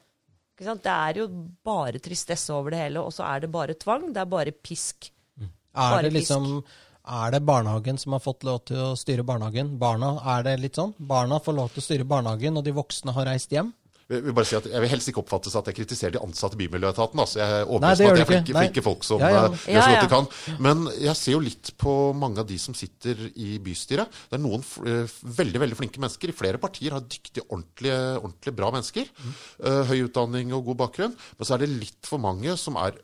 [0.59, 1.29] det er jo
[1.63, 4.09] bare tristesse over det hele, og så er det bare tvang.
[4.13, 5.11] Det er bare pisk.
[5.39, 5.49] Mm.
[5.49, 6.51] Er bare det liksom.
[7.09, 9.71] Er det barnehagen som har fått lov til å styre barnehagen?
[9.81, 10.91] Barna, er det litt sånn?
[10.99, 13.71] Barna får lov til å styre barnehagen, og de voksne har reist hjem?
[14.09, 16.57] Jeg vil bare si at jeg vil helst ikke oppfattes at jeg kritiserer de ansatte
[16.57, 17.19] i Bymiljøetaten.
[17.21, 17.37] Altså.
[17.43, 19.43] Jeg er overbevist om at jeg er flinke, flinke folk som ja, ja.
[19.45, 20.29] Eh, gjør så godt de kan.
[20.65, 24.17] Men jeg ser jo litt på mange av de som sitter i bystyret.
[24.31, 26.33] Det er noen uh, veldig veldig flinke mennesker.
[26.33, 29.13] I flere partier har dyktige, ordentlige, ordentlig bra mennesker.
[29.13, 29.35] Mm.
[29.61, 31.13] Uh, høy utdanning og god bakgrunn.
[31.37, 32.97] Men så er det litt for mange som er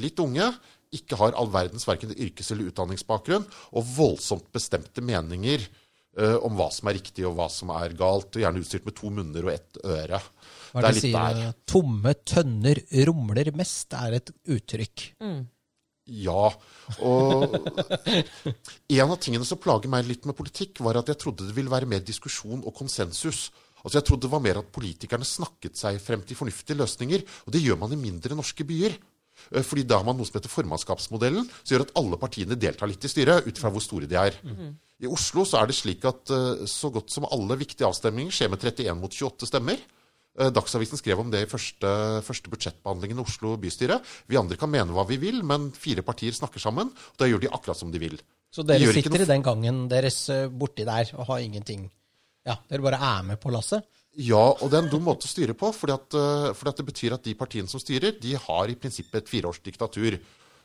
[0.00, 0.48] litt unge,
[0.96, 3.44] ikke har all verdens verken yrkes- eller utdanningsbakgrunn,
[3.76, 5.60] og voldsomt bestemte meninger
[6.16, 8.96] uh, om hva som er riktig og hva som er galt, og gjerne utstyrt med
[8.96, 10.22] to munner og ett øre.
[10.72, 11.18] Hva er det, det sier?
[11.18, 11.54] Der.
[11.68, 15.06] Tomme tønner rumler mest, er et uttrykk.
[15.24, 15.40] Mm.
[16.08, 16.48] Ja.
[17.04, 17.56] Og
[18.98, 21.72] en av tingene som plager meg litt med politikk, var at jeg trodde det ville
[21.72, 23.48] være mer diskusjon og konsensus.
[23.84, 27.22] Altså Jeg trodde det var mer at politikerne snakket seg frem til fornuftige løsninger.
[27.46, 28.96] Og det gjør man i mindre norske byer.
[29.52, 32.90] Eh, fordi da har man noe som heter formannskapsmodellen, som gjør at alle partiene deltar
[32.90, 34.38] litt i styret, ut fra hvor store de er.
[34.42, 34.72] Mm.
[35.04, 38.50] I Oslo så er det slik at uh, så godt som alle viktige avstemninger skjer
[38.50, 39.78] med 31 mot 28 stemmer.
[40.38, 41.92] Uh, Dagsavisen skrev om det i første,
[42.26, 44.00] første budsjettbehandlingen i Oslo bystyre.
[44.30, 46.92] Vi andre kan mene hva vi vil, men fire partier snakker sammen.
[46.94, 48.18] og Da gjør de akkurat som de vil.
[48.54, 50.22] Så dere de sitter i den gangen deres
[50.54, 51.90] borti der og har ingenting
[52.48, 53.84] Ja, dere bare er med på lasset?
[54.18, 55.70] Ja, og det er en dum måte å styre på.
[55.74, 58.74] Fordi, at, eh, fordi at det betyr at de partiene som styrer, de har i
[58.74, 60.18] prinsippet et fireårsdiktatur.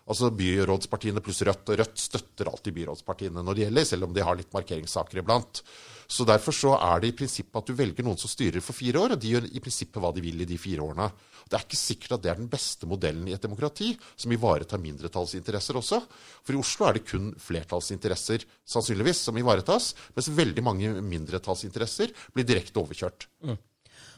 [0.10, 1.70] Altså byrådspartiene pluss Rødt.
[1.70, 5.62] Og Rødt støtter alltid byrådspartiene når det gjelder, selv om de har litt markeringssaker iblant.
[6.13, 9.02] Så Derfor så er det i prinsippet at du velger noen som styrer for fire
[9.02, 11.08] år, og de gjør i prinsippet hva de vil i de fire årene.
[11.49, 14.82] Det er ikke sikkert at det er den beste modellen i et demokrati, som ivaretar
[14.84, 15.99] mindretallsinteresser også.
[16.45, 18.45] For i Oslo er det kun flertallsinteresser
[18.76, 23.28] sannsynligvis som ivaretas, mens veldig mange mindretallsinteresser blir direkte overkjørt.
[23.49, 23.58] Mm.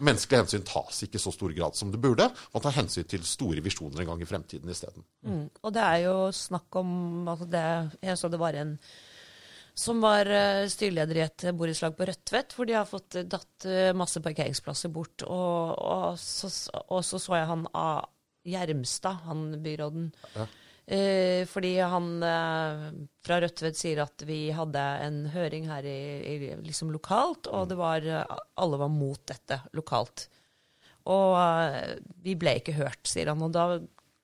[0.03, 2.27] Menneskelige hensyn tas ikke i så stor grad som det burde.
[2.51, 5.07] Man tar hensyn til store visjoner en gang i fremtiden isteden.
[5.23, 5.45] Mm.
[5.63, 6.89] Og det er jo snakk om
[7.31, 7.67] altså det,
[8.03, 8.75] Jeg så det var en
[9.75, 13.91] som var eh, styreleder i et borettslag på Rødtvet, hvor de har fått datt eh,
[13.97, 15.25] masse parkeringsplasser bort.
[15.27, 16.51] Og, og, så,
[16.85, 18.05] og så, så jeg han av
[18.45, 20.07] Gjermstad, han byråden.
[20.35, 20.45] Ja.
[20.85, 22.87] Eh, fordi han eh,
[23.25, 27.79] fra Rødtvet sier at vi hadde en høring her i, i, liksom lokalt, og det
[27.79, 28.05] var,
[28.55, 30.27] alle var mot dette lokalt.
[31.11, 33.43] Og eh, vi ble ikke hørt, sier han.
[33.43, 33.67] Og da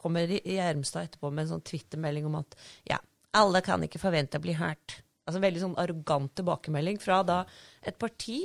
[0.01, 2.55] kommer Gjermstad etterpå med en sånn Twitter-melding om at
[2.87, 3.03] ja,
[3.37, 5.01] alle kan ikke forvente å bli hørt.
[5.31, 7.41] Altså veldig sånn arrogant tilbakemelding fra da
[7.87, 8.41] et parti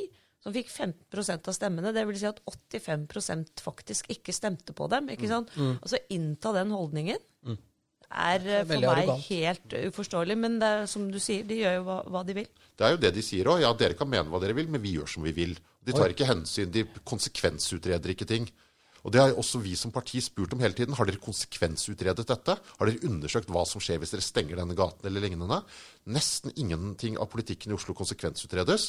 [0.47, 1.93] som fikk 15% av stemmene.
[1.95, 5.11] Det vil si at 85% faktisk ikke stemte på dem.
[5.11, 5.33] ikke mm.
[5.33, 5.57] sant?
[5.57, 5.73] Mm.
[5.73, 5.79] Mm.
[5.81, 7.57] Altså innta den holdningen mm.
[8.07, 9.27] er, er for meg arrogant.
[9.27, 10.37] helt uforståelig.
[10.45, 12.53] Men det er, som du sier, de gjør jo hva, hva de vil.
[12.79, 13.65] Det er jo det de sier òg.
[13.65, 15.59] Ja, dere kan mene hva dere vil, men vi gjør som vi vil.
[15.87, 18.47] De tar ikke hensyn, de konsekvensutreder ikke ting.
[19.07, 20.97] Og Det har også vi som parti spurt om hele tiden.
[20.99, 22.57] Har dere konsekvensutredet dette?
[22.59, 25.61] Har dere undersøkt hva som skjer hvis dere stenger denne gaten eller lignende?
[26.11, 28.89] Nesten ingenting av politikken i Oslo konsekvensutredes.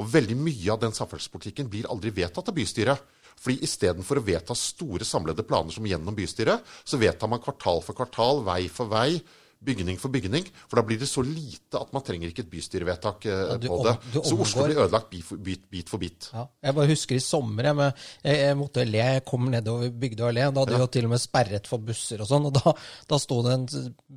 [0.00, 3.04] Og veldig mye av den samferdselspolitikken blir aldri vedtatt av bystyret.
[3.38, 7.98] Fordi istedenfor å vedta store, samlede planer som gjennom bystyret, så vedtar man kvartal for
[7.98, 9.20] kvartal, vei for vei,
[9.64, 10.46] bygning for bygning.
[10.68, 13.78] For da blir det så lite at man trenger ikke et bystyrevedtak eh, ja, på
[13.86, 13.94] det.
[14.14, 15.64] Så Oslo blir ødelagt bit for bit.
[15.70, 16.28] bit, for bit.
[16.34, 17.88] Ja, jeg bare husker i sommer jeg,
[18.22, 19.02] jeg, jeg måtte le.
[19.18, 20.46] Jeg kom nedover Bygdøy allé.
[20.46, 20.84] Da hadde de ja.
[20.84, 22.48] jo til og med sperret for busser og sånn.
[22.50, 22.74] og Da,
[23.10, 23.66] da sto den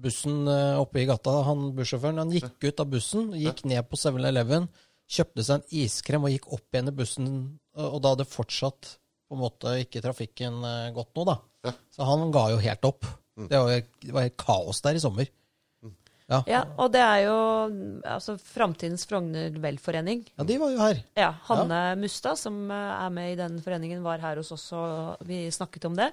[0.03, 1.41] bussen eh, oppe i gata.
[1.49, 4.69] Han bussjåføren han gikk ut av bussen, gikk ned på 7-Eleven,
[5.11, 7.31] kjøpte seg en iskrem og gikk opp igjen i bussen.
[7.81, 8.95] Og da hadde fortsatt
[9.31, 11.39] på en måte ikke trafikken eh, gått noe, da.
[11.93, 13.07] Så han ga jo helt opp.
[13.39, 13.47] Mm.
[13.47, 15.29] Det var, det var kaos der i sommer.
[16.31, 16.37] Ja.
[16.47, 16.59] ja.
[16.79, 17.37] og det er jo
[18.07, 20.21] altså, Framtidens Frogner velforening.
[20.37, 21.01] Ja, de var jo her.
[21.19, 21.97] Ja, Hanne ja.
[21.99, 25.89] Mustad, som eh, er med i den foreningen, var her hos oss, og vi snakket
[25.89, 26.07] om det.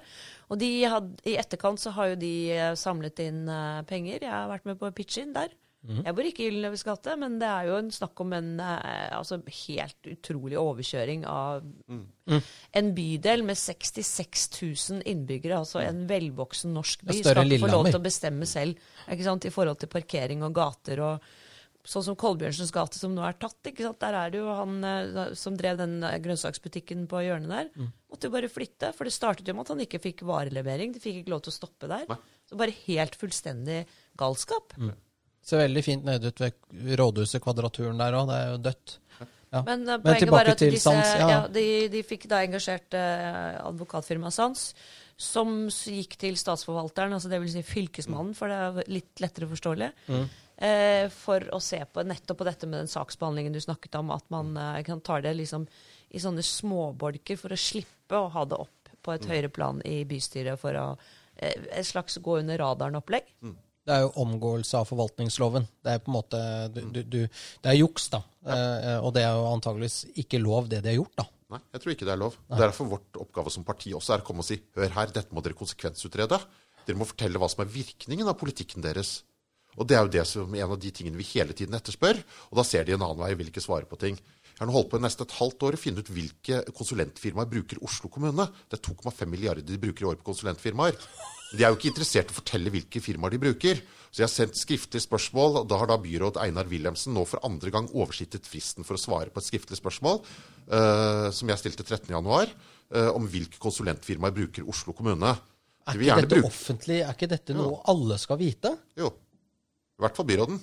[0.51, 0.59] Og
[0.91, 3.45] had, i etterkant så har jo de eh, samlet inn
[3.87, 4.27] penger.
[4.27, 5.55] Jeg har vært med på pitch-in der.
[5.79, 6.01] Mm.
[6.03, 9.05] Jeg bor ikke i Gyldenløves gate, men det er jo en snakk om en eh,
[9.15, 12.39] altså, helt utrolig overkjøring av mm.
[12.81, 15.61] en bydel med 66 000 innbyggere.
[15.61, 18.75] Altså en velvoksen norsk by skal ikke få lov til å bestemme selv
[19.07, 21.03] ikke sant, i forhold til parkering og gater.
[21.05, 21.29] og
[21.87, 23.57] Sånn som Kolbjørnsens gate, som nå er tatt.
[23.71, 24.01] ikke sant?
[24.03, 27.69] Der er det jo han eh, som drev den eh, grønnsaksbutikken på hjørnet der.
[27.79, 27.93] Mm.
[28.11, 30.91] Måtte jo bare flytte, for det startet jo med at han ikke fikk varelevering.
[30.91, 32.03] De fikk ikke lov til å stoppe der.
[32.11, 32.19] Nei.
[32.51, 33.85] Så bare helt fullstendig
[34.19, 34.75] galskap.
[34.75, 34.91] Mm.
[35.49, 38.29] Ser veldig fint nede ut ved rådhuset, Kvadraturen der òg.
[38.29, 38.97] Det er jo dødt.
[39.49, 39.63] Ja.
[39.65, 41.29] Men uh, poenget var at disse, Sans, ja.
[41.31, 44.65] Ja, de, de, fikk da engasjert uh, advokatfirmaet Sans,
[45.19, 47.55] som gikk til statsforvalteren, altså dvs.
[47.57, 50.27] Si fylkesmannen, for det er litt lettere forståelig, mm.
[50.61, 54.27] uh, for å se på nettopp på dette med den saksbehandlingen du snakket om, at
[54.33, 54.53] man
[54.85, 55.65] kan ta det liksom
[56.13, 59.33] i sånne småbolker for å slippe å ha det opp på et mm.
[59.33, 60.91] høyere plan i bystyret for å
[61.39, 63.29] Et slags gå under radaren-opplegg.
[63.47, 63.53] Mm.
[63.87, 65.65] Det er jo omgåelse av forvaltningsloven.
[65.85, 66.39] Det er på en måte
[66.75, 67.19] du, du, du,
[67.63, 68.21] Det er juks, da.
[68.45, 68.57] Ja.
[68.57, 71.27] Eh, og det er jo antageligvis ikke lov, det de har gjort, da.
[71.49, 72.35] Nei, jeg tror ikke det er lov.
[72.51, 72.59] Nei.
[72.61, 75.41] Derfor vårt oppgave som parti også er å komme og si hør her, dette må
[75.45, 76.37] dere konsekvensutrede.
[76.85, 79.23] Dere må fortelle hva som er virkningen av politikken deres.
[79.79, 82.19] Og det er jo det som en av de tingene vi hele tiden etterspør.
[82.51, 84.17] Og da ser de en annen vei, vil ikke svare på ting.
[84.49, 87.49] Jeg har nå holdt på i nesten et halvt år å finne ut hvilke konsulentfirmaer
[87.49, 88.49] bruker Oslo kommune.
[88.67, 90.97] Det er 2,5 milliarder de bruker i år på konsulentfirmaer.
[91.49, 93.81] De er jo ikke interessert i å fortelle hvilke firmaer de bruker.
[94.09, 97.41] Så jeg har sendt skriftlig spørsmål, og da har da byråd Einar Wilhelmsen nå for
[97.45, 101.85] andre gang oversittet fristen for å svare på et skriftlig spørsmål uh, som jeg stilte
[101.85, 102.55] 13.1,
[102.95, 105.35] uh, om hvilke konsulentfirmaer bruker Oslo kommune.
[105.89, 106.49] Er ikke dette bruke...
[106.49, 107.01] offentlig?
[107.05, 107.81] Er ikke dette noe jo.
[107.93, 108.73] alle skal vite?
[108.97, 109.13] Jo.
[109.99, 110.61] I hvert fall byråden.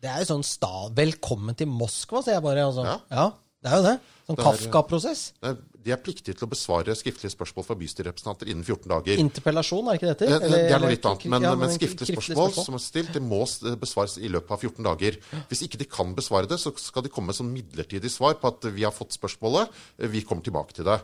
[0.00, 0.72] Det er jo sånn sta...
[0.96, 2.64] Velkommen til Moskva, sier jeg bare.
[2.68, 2.84] Altså.
[2.88, 2.96] Ja.
[3.12, 3.28] ja.
[3.66, 3.96] Det er jo det.
[4.26, 5.20] Sånn Kafka-prosess.
[5.86, 9.20] De er pliktige til å besvare skriftlige spørsmål fra bystyrerepresentanter innen 14 dager.
[9.22, 10.30] Interpellasjon, er ikke dette?
[10.34, 11.26] Eller, det er noe litt annet.
[11.30, 13.38] Men, ja, men, men skriftlige spørsmål, spørsmål, som er stilt, det må
[13.82, 15.18] besvares i løpet av 14 dager.
[15.52, 18.50] Hvis ikke de kan besvare det, så skal de komme med sånn midlertidig svar på
[18.50, 19.78] at vi har fått spørsmålet,
[20.10, 20.98] vi kommer tilbake til det.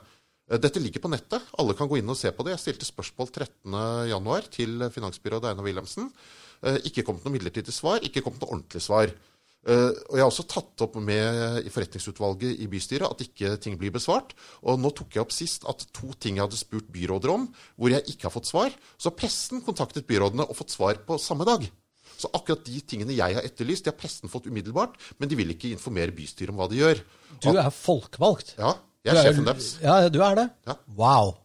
[0.63, 1.47] Dette ligger på nettet.
[1.63, 2.57] Alle kan gå inn og se på det.
[2.57, 6.11] Jeg stilte spørsmål 13.1 til finansbyråd Einar Wilhelmsen.
[6.83, 9.15] Ikke kommet noe midlertidig svar, ikke kommet noe ordentlig svar.
[9.63, 13.77] Eh, og Jeg har også tatt opp med i forretningsutvalget i bystyret at ikke ting
[13.79, 14.35] blir besvart.
[14.67, 17.47] Og nå tok jeg opp sist at to ting jeg hadde spurt byråder om,
[17.79, 18.75] hvor jeg ikke har fått svar.
[18.99, 21.69] Så har pressen kontaktet byrådene og fått svar på samme dag.
[22.19, 25.55] Så akkurat de tingene jeg har etterlyst, de har pressen fått umiddelbart, men de vil
[25.55, 27.01] ikke informere bystyret om hva de gjør.
[27.43, 28.55] Du er folkevalgt.
[28.59, 29.71] Ja, jeg er, er sjefen deres.
[29.83, 30.49] Ja, du er det?
[30.69, 30.77] Ja.
[30.99, 31.37] Wow.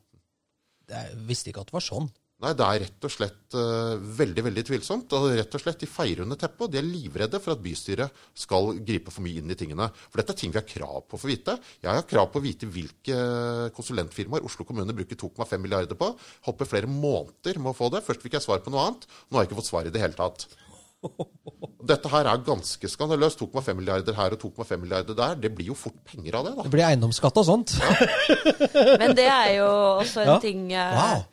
[0.92, 2.10] Jeg visste ikke at det var sånn.
[2.38, 5.14] Nei, det er rett og slett uh, veldig veldig tvilsomt.
[5.18, 8.14] og rett og slett De feier under teppet, og de er livredde for at bystyret
[8.38, 9.88] skal gripe for mye inn i tingene.
[10.12, 11.56] For dette er ting vi har krav på å få vite.
[11.82, 13.18] Jeg har krav på å vite hvilke
[13.74, 16.12] konsulentfirmaer Oslo kommune bruker 2,5 milliarder på.
[16.46, 18.04] Hopper flere måneder med å få det.
[18.06, 19.08] Først fikk jeg svar på noe annet.
[19.32, 20.46] Nå har jeg ikke fått svar i det hele tatt.
[21.88, 23.42] Dette her er ganske skandaløst.
[23.42, 25.36] 2,5 milliarder her og 2,5 milliarder der.
[25.42, 26.68] Det blir jo fort penger av det, da.
[26.70, 27.74] Det blir eiendomsskatt og sånt.
[29.02, 29.68] Men det er jo
[30.04, 30.38] også en Ja.
[30.44, 31.26] ting eh, Wow.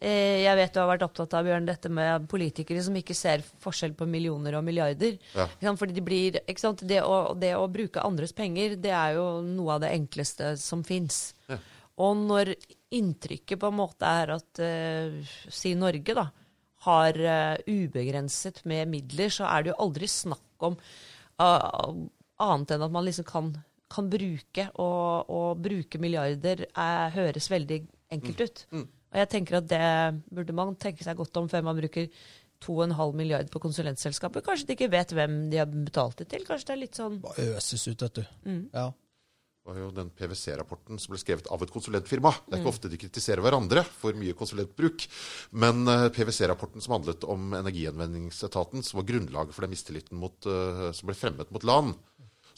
[0.00, 3.44] Eh, Jeg vet du har vært opptatt av, Bjørn, dette med politikere som ikke ser
[3.64, 5.18] forskjell på millioner og milliarder.
[5.34, 5.48] Ja.
[5.68, 6.40] Fordi de blir?
[6.42, 10.84] Det, å, det å bruke andres penger, det er jo noe av det enkleste som
[10.86, 11.32] fins.
[11.50, 11.60] Ja.
[11.98, 12.52] Og når
[12.94, 16.28] inntrykket på en måte er at uh, si Norge, da,
[16.86, 20.78] har uh, ubegrenset med midler, så er det jo aldri snakk om
[21.42, 21.90] uh,
[22.38, 23.50] annet enn at man liksom kan,
[23.90, 27.82] kan bruke, og, og bruke milliarder er, høres veldig
[28.14, 28.64] enkelt ut.
[29.08, 29.88] Og jeg tenker at det
[30.34, 32.08] burde man tenke seg godt om før man bruker
[32.64, 34.42] 2,5 milliard på konsulentselskaper.
[34.44, 36.46] Kanskje de ikke vet hvem de har betalt det til.
[36.46, 38.24] Kanskje det er litt sånn Bare øses ut, vet du.
[38.74, 38.88] Ja.
[39.68, 42.30] Det var jo den PwC-rapporten som ble skrevet av et konsulentfirma.
[42.46, 45.04] Det er ikke ofte de kritiserer hverandre for mye konsulentbruk.
[45.60, 50.86] Men eh, PwC-rapporten som handlet om Energigjenvinningsetaten, som var grunnlaget for den mistilliten mot, eh,
[50.96, 51.92] som ble fremmet mot LAN,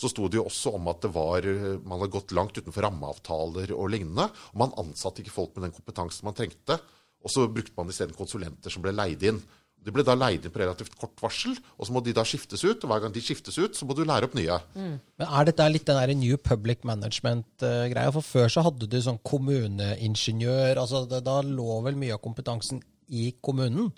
[0.01, 2.87] så sto det jo også om at det var, eh, man hadde gått langt utenfor
[2.87, 4.31] rammeavtaler og lignende.
[4.55, 6.79] Og man ansatte ikke folk med den kompetansen man trengte.
[7.21, 9.43] Og så brukte man isteden konsulenter som ble leid inn.
[9.81, 12.65] De ble da leid inn på relativt kort varsel, og så må de da skiftes
[12.65, 12.83] ut.
[12.85, 14.59] Og hver gang de skiftes ut, så må du lære opp nye.
[14.77, 18.13] Men er dette litt den der New Public Management-greia?
[18.17, 20.81] For før så hadde du sånn kommuneingeniør.
[20.81, 23.93] altså det, Da lå vel mye av kompetansen i kommunen.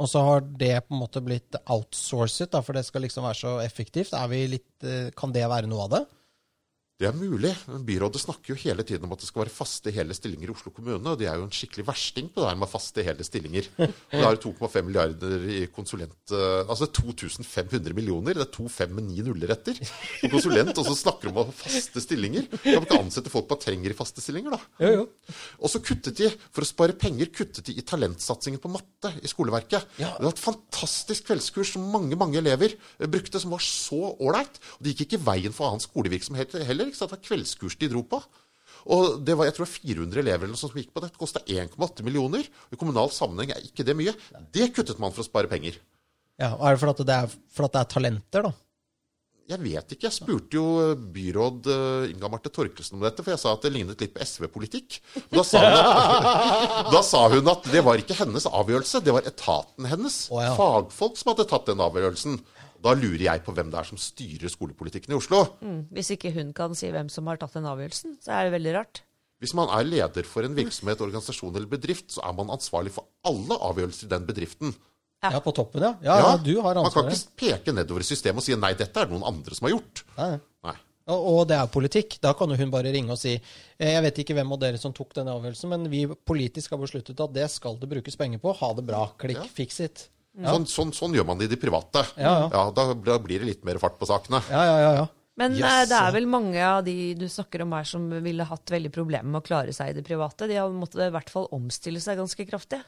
[0.00, 3.40] Og så har det på en måte blitt outsourcet, da, for det skal liksom være
[3.42, 4.14] så effektivt.
[4.32, 6.02] Vi litt, eh, kan det være noe av det?
[7.00, 7.50] Det er mulig.
[7.70, 10.52] men Byrådet snakker jo hele tiden om at det skal være faste hele stillinger i
[10.52, 11.00] Oslo kommune.
[11.14, 13.70] Og de er jo en skikkelig versting på det her med faste hele stillinger.
[13.80, 16.12] Det er jo 2,5 milliarder i konsulent...
[16.36, 18.36] eh, Altså 2500 millioner.
[18.36, 19.80] Det er to fem med ni nuller etter.
[20.26, 22.44] Og konsulent, og så snakker de om å ha faste stillinger.
[22.60, 24.60] Kan man ikke ansette folk man trenger i faste stillinger, da?
[24.84, 25.34] Jo, jo.
[25.64, 29.30] Og så kuttet de, for å spare penger, kuttet de i talentsatsingen på matte i
[29.32, 29.88] skoleverket.
[30.02, 30.12] Ja.
[30.20, 32.76] Det var et fantastisk kveldskurs som mange mange elever
[33.08, 34.60] brukte, som var så ålreit.
[34.76, 36.89] Og det gikk ikke veien for annen skolevirksomhet heller.
[36.90, 37.12] Ikke sant?
[37.12, 38.22] Det var kveldskurs de dro på.
[38.90, 41.12] Og det var, jeg tror 400 elever eller noe som gikk på det.
[41.12, 42.46] Det kosta 1,8 millioner.
[42.46, 44.14] I kommunal sammenheng er ikke det mye.
[44.54, 45.76] Det kuttet man for å spare penger.
[46.40, 48.56] Ja, og Er det fordi det er, det er talenter, da?
[49.50, 50.06] Jeg vet ikke.
[50.06, 50.64] Jeg spurte jo
[51.10, 54.22] byråd eh, Inga Marte Torkelsen om dette, for jeg sa at det lignet litt på
[54.22, 55.00] SV-politikk.
[55.32, 55.42] Da,
[56.94, 60.20] da sa hun at det var ikke hennes avgjørelse, det var etaten hennes.
[60.30, 60.54] Oh, ja.
[60.58, 62.38] Fagfolk som hadde tatt den avgjørelsen.
[62.80, 65.42] Da lurer jeg på hvem det er som styrer skolepolitikken i Oslo.
[65.60, 68.54] mm, Hvis ikke hun kan si hvem som har tatt den avgjørelsen, så er det
[68.56, 69.02] veldig rart.
[69.40, 73.08] Hvis man er leder for en virksomhet, organisasjon eller bedrift, så er man ansvarlig for
[73.24, 74.74] alle avgjørelser i den bedriften.
[75.20, 75.94] Ja, på toppen, ja.
[76.04, 78.96] Ja, ja, du har Man kan ikke peke nedover i systemet og si nei, dette
[79.00, 80.04] er det noen andre som har gjort.
[80.16, 80.30] Nei,
[80.64, 80.76] nei.
[81.10, 82.16] Og, og det er politikk.
[82.22, 84.80] Da kan jo hun bare ringe og si eh, Jeg vet ikke hvem av dere
[84.80, 88.40] som tok denne avgjørelsen, men vi politisk har besluttet at det skal det brukes penger
[88.40, 88.54] på.
[88.60, 89.06] Ha det bra.
[89.20, 89.42] Klikk.
[89.42, 89.52] Ja.
[89.56, 90.06] Fix it.
[90.46, 92.04] Sånn, sånn, sånn gjør man det i de private.
[92.20, 92.66] Ja, ja.
[92.76, 94.42] da, da blir det litt mer fart på sakene.
[94.48, 94.92] Ja, ja, ja.
[95.02, 95.08] ja.
[95.40, 98.44] Men Yes, eh, det er vel mange av de du snakker om her som ville
[98.44, 100.48] hatt veldig problemer med å klare seg i det private.
[100.50, 102.82] De har måttet i hvert fall omstille seg ganske kraftig.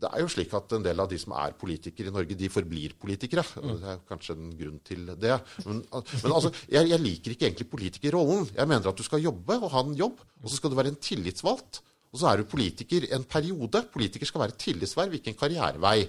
[0.00, 2.48] Det er jo slik at en del av de som er politikere i Norge, de
[2.48, 3.44] forblir politikere.
[3.52, 5.36] Det er kanskje en grunn til det.
[5.66, 8.48] Men, men altså, jeg, jeg liker ikke egentlig politikerrollen.
[8.56, 10.94] Jeg mener at du skal jobbe og ha en jobb, og så skal du være
[10.94, 11.82] en tillitsvalgt.
[12.10, 13.84] Og så er du politiker en periode.
[13.92, 16.00] Politiker skal være et tillitsverv, ikke en karrierevei.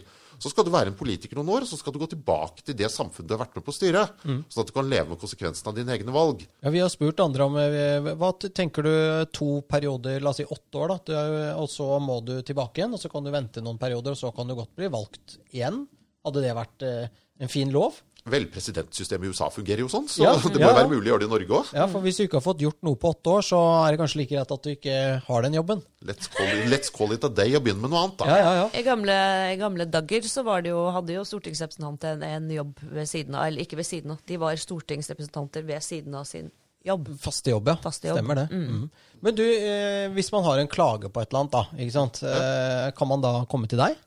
[0.41, 2.73] Så skal du være en politiker noen år, og så skal du gå tilbake til
[2.77, 4.01] det samfunnet du har vært med på å styre.
[4.25, 6.41] Sånn at du kan leve med konsekvensene av dine egne valg.
[6.65, 8.93] Ja, Vi har spurt andre om eh, Hva tenker du
[9.37, 11.21] to perioder, la oss si åtte år, da,
[11.61, 14.33] og så må du tilbake igjen, og så kan du vente noen perioder, og så
[14.33, 15.83] kan du godt bli valgt igjen?
[16.25, 18.01] Hadde det vært eh, en fin lov?
[18.29, 20.75] Vel, presidentsystemet i USA fungerer jo sånn, så Ja, det må ja, ja.
[20.77, 21.71] være mulig å gjøre det i Norge òg.
[21.73, 23.99] Ja, for hvis du ikke har fått gjort noe på åtte år, så er det
[24.03, 25.81] kanskje like greit at du ikke har den jobben.
[26.05, 28.25] Let's, call it- let's call it a day og begynne med noe annet, da.
[28.29, 28.67] Ja, ja, ja.
[28.77, 29.17] I gamle,
[29.55, 33.33] i gamle dager så var det jo, hadde jo stortingsrepresentanter en, en jobb ved siden
[33.39, 36.51] av, eller ikke ved siden av, de var stortingsrepresentanter ved siden av sin
[36.85, 37.09] jobb.
[37.21, 37.75] Faste jobb, ja.
[37.81, 38.17] Faste jobb.
[38.21, 38.47] Stemmer det.
[38.53, 38.85] Mhm.
[39.21, 42.21] Men du, eh, hvis man har en klage på et eller annet, da, ikke sant?
[42.25, 43.97] Eh, kan man da komme til deg?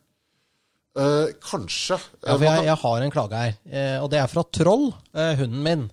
[0.94, 1.98] Eh, kanskje.
[2.22, 5.33] Ja, for jeg, jeg har en klage her, Uh, og det er fra Troll, uh,
[5.40, 5.87] hunden min.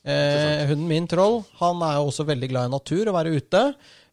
[0.00, 3.64] Eh, hunden min, Troll, han er jo også veldig glad i natur og være ute.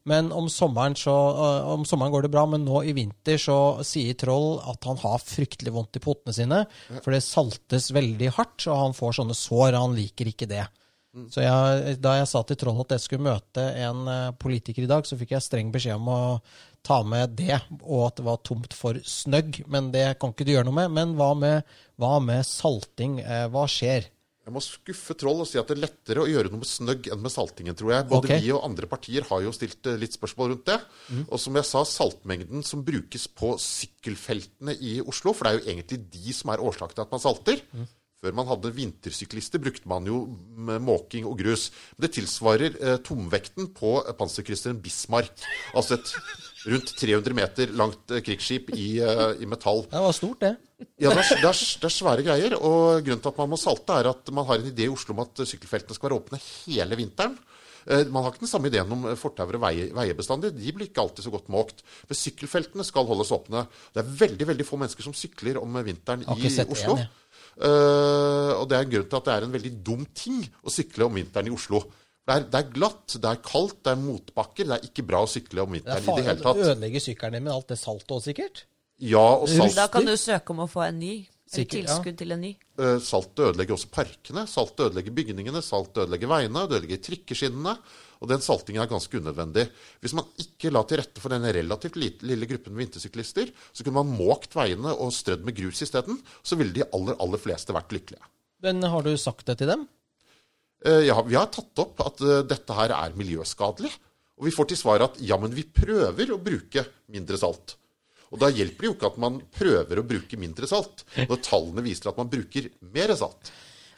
[0.08, 3.84] Men om sommeren, så, eh, om sommeren går det bra, men nå i vinter så
[3.84, 6.66] sier Troll at han har fryktelig vondt i potene sine.
[7.04, 9.74] For det saltes veldig hardt, og han får sånne sår.
[9.74, 10.68] og Han liker ikke det.
[11.34, 14.92] Så jeg, da jeg sa til Troll at jeg skulle møte en eh, politiker i
[14.92, 16.20] dag, så fikk jeg streng beskjed om å
[16.86, 19.64] ta med det, og at det var tomt for snøgg.
[19.72, 20.94] Men det kan ikke du gjøre noe med.
[20.98, 23.20] Men hva med, hva med salting?
[23.24, 24.12] Eh, Hva skjer?
[24.48, 27.10] Jeg må skuffe Troll og si at det er lettere å gjøre noe med snøgg
[27.12, 28.08] enn med saltingen, tror jeg.
[28.08, 28.40] Både okay.
[28.46, 30.78] vi og andre partier har jo stilt eh, litt spørsmål rundt det.
[31.28, 35.68] Og som jeg sa, saltmengden som brukes på sykkelfeltene i Oslo, for det er jo
[35.68, 37.64] egentlig de som er årsaken til at man salter.
[38.24, 40.24] Før man hadde vintersyklister, brukte man jo
[40.82, 41.68] måking og grus.
[42.02, 45.44] Det tilsvarer eh, tomvekten på panserkrysseren Bismarck.
[45.78, 46.16] Altså et
[46.66, 49.84] rundt 300 meter langt eh, krigsskip i, eh, i metall.
[49.92, 50.56] Det var stort, det.
[51.02, 52.56] Ja, det er, det, er, det er svære greier.
[52.58, 55.16] Og grunnen til at man må salte, er at man har en idé i Oslo
[55.16, 57.38] om at sykkelfeltene skal være åpne hele vinteren.
[57.88, 60.52] Eh, Man har ikke den samme ideen om fortauer og veier bestandig.
[60.58, 61.86] De blir ikke alltid så godt måkt.
[62.10, 63.68] Men sykkelfeltene skal holdes åpne.
[63.94, 66.28] Det er veldig veldig få mennesker som sykler om vinteren i
[66.66, 66.98] Oslo.
[66.98, 67.08] Igjen, ja.
[67.64, 70.74] uh, og det er en grunn til at det er en veldig dum ting å
[70.74, 71.86] sykle om vinteren i Oslo.
[72.28, 74.68] Det er, det er glatt, det er kaldt, det er motbakker.
[74.68, 77.02] Det er ikke bra å sykle om er vinteren i det hele å Det ødelegge
[77.06, 78.66] sykkelen din med alt det saltet òg, sikkert.
[79.00, 81.16] Ja, og salt, Da kan du søke om å få en ny.
[81.48, 82.18] Eller tilskudd ja.
[82.20, 82.50] til en ny.
[82.76, 87.78] Uh, Saltet ødelegger også parkene, saltet ødelegger bygningene, saltet ødelegger veiene, det ødelegger trikkeskinnene.
[88.18, 89.68] Og den saltingen er ganske unødvendig.
[90.04, 93.86] Hvis man ikke la til rette for den relativt lite, lille gruppen med vintersyklister, så
[93.86, 97.76] kunne man måkt veiene og strødd med grus isteden, så ville de aller, aller fleste
[97.78, 98.28] vært lykkelige.
[98.66, 99.86] Men har du sagt det til dem?
[100.86, 103.92] Eh, Ja, vi har tatt opp at eh, dette her er miljøskadelig.
[104.38, 107.78] Og vi får til svar at ja, men vi prøver å bruke mindre salt.
[108.30, 111.82] Og da hjelper det jo ikke at man prøver å bruke mindre salt, når tallene
[111.86, 113.50] viser at man bruker mer salt.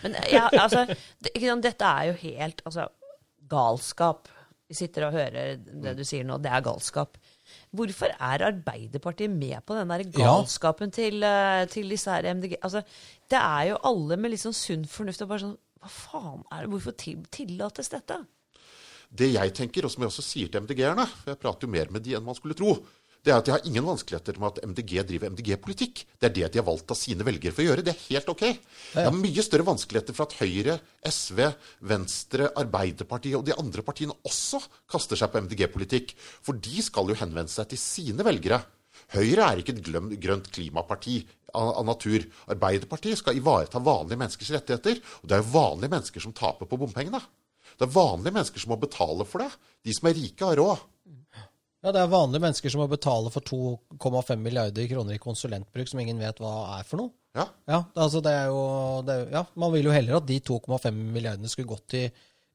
[0.03, 0.85] Men ja, altså,
[1.19, 2.85] det, ikke sant, dette er jo helt altså,
[3.51, 4.29] galskap.
[4.69, 6.37] Vi sitter og hører det du sier nå.
[6.39, 7.17] Det er galskap.
[7.75, 12.59] Hvorfor er Arbeiderpartiet med på den der galskapen til, eh, til disse her MDG?
[12.61, 12.83] Altså,
[13.33, 16.65] det er jo alle med litt sånn sunn fornuft og bare sånn Hva faen er
[16.65, 16.71] det?
[16.73, 18.21] Hvorfor tillates dette?
[19.09, 21.89] Det jeg tenker, og som jeg også sier til MDG-erne, for jeg prater jo mer
[21.93, 22.75] med de enn man skulle tro,
[23.19, 26.05] det er at de har ingen vanskeligheter med at MDG driver MDG-politikk.
[26.21, 27.83] Det er det de har valgt av sine velgere for å gjøre.
[27.83, 28.43] Det er helt ok.
[28.47, 31.41] Jeg har mye større vanskeligheter for at Høyre, SV,
[31.91, 36.15] Venstre, Arbeiderpartiet og de andre partiene også kaster seg på MDG-politikk.
[36.47, 38.61] For de skal jo henvende seg til sine velgere.
[39.15, 41.17] Høyre er ikke et gløm, grønt klimaparti
[41.53, 42.25] av, av natur.
[42.53, 45.01] Arbeiderpartiet skal ivareta vanlige menneskers rettigheter.
[45.21, 47.21] Og det er jo vanlige mennesker som taper på bompengene.
[47.79, 49.49] Det er vanlige mennesker som må betale for det.
[49.85, 50.85] De som er rike, har råd.
[51.79, 56.01] Ja, det er vanlige mennesker som må betale for 2,5 milliarder kroner i konsulentbruk som
[56.03, 57.13] ingen vet hva er for noe.
[57.37, 57.45] Ja.
[57.69, 58.61] Ja, altså det er jo
[59.05, 62.07] det er, Ja, man vil jo heller at de 2,5 milliardene skulle gått til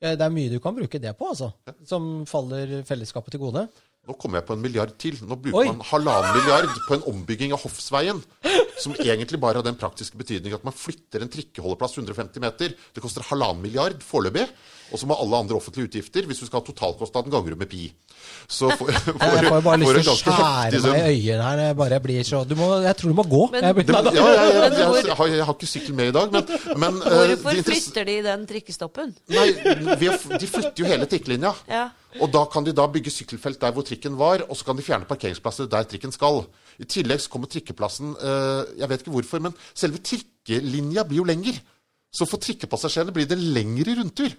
[0.02, 1.52] Det er mye du kan bruke det på, altså.
[1.88, 3.62] Som faller fellesskapet til gode.
[4.04, 5.16] Nå kommer jeg på en milliard til.
[5.24, 5.68] Nå bruker Oi.
[5.70, 8.20] man halvannen milliard på en ombygging av Hoffsveien.
[8.82, 12.74] Som egentlig bare har den praktiske betydning at man flytter en trikkeholdeplass 150 meter.
[12.92, 14.48] Det koster halvannen milliard foreløpig.
[14.92, 17.70] Og så må alle andre offentlige utgifter, hvis du skal ha totalkostnaden, ganger du med
[17.70, 17.86] pi.
[18.46, 21.62] Så for, for, Jeg får bare lyst til å skjære meg i øynene her.
[21.64, 23.42] Jeg bare blir så du må, Jeg tror du må gå.
[23.54, 26.14] Men- jeg Det, ja, jeg, jeg, jeg, jeg, har, jeg har ikke sykkel med i
[26.14, 29.16] dag, men, men eh, Hvorfor de flytter de den trikkestoppen?
[29.32, 29.48] Nei,
[29.98, 31.54] vi har, De flytter jo hele trikkelinja.
[31.70, 31.88] Ja.
[32.22, 34.86] Og da kan de da bygge sykkelfelt der hvor trikken var, og så kan de
[34.86, 36.44] fjerne parkeringsplasser der trikken skal.
[36.78, 41.28] I tillegg så kommer trikkeplassen eh, Jeg vet ikke hvorfor, men selve trikkelinja blir jo
[41.28, 41.58] lenger.
[42.14, 44.30] Så for trikkepassasjerene blir det lengre rundtur.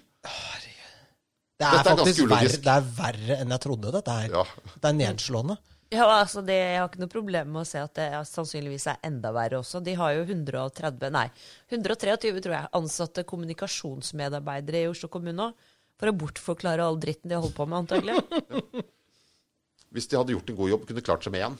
[1.55, 4.33] Det er er faktisk verre, det er verre enn jeg trodde, dette her.
[4.35, 4.71] Ja.
[4.75, 5.55] Det er nedslående.
[5.93, 9.03] Ja, altså det, Jeg har ikke noe problem med å se at det sannsynligvis er
[9.05, 9.79] enda verre også.
[9.85, 11.27] De har jo 130, nei,
[11.71, 15.51] 123 tror jeg, ansatte kommunikasjonsmedarbeidere i Oslo kommune nå.
[16.01, 18.83] For å bortforklare all dritten de har holdt på med, antagelig.
[19.95, 21.55] Hvis de hadde gjort en god jobb, kunne de klart seg med én.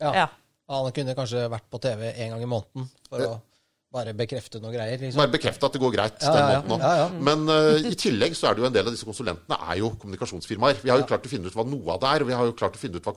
[0.00, 0.12] Ja.
[0.22, 0.28] Ja.
[0.72, 3.34] Han kunne kanskje vært på TV en gang i måneden for å
[3.94, 4.98] bare bekrefte noen greier.
[4.98, 5.20] Liksom.
[5.20, 6.16] Bare bekrefte at det går greit.
[6.24, 7.22] Ja, den måten ja, ja.
[7.28, 9.92] Men uh, i tillegg så er det jo en del av disse konsulentene er jo
[10.02, 10.80] kommunikasjonsfirmaer.
[10.82, 12.50] Vi har jo klart å finne ut hva noe av det er, og vi har
[12.50, 13.14] jo klart å finne ut hva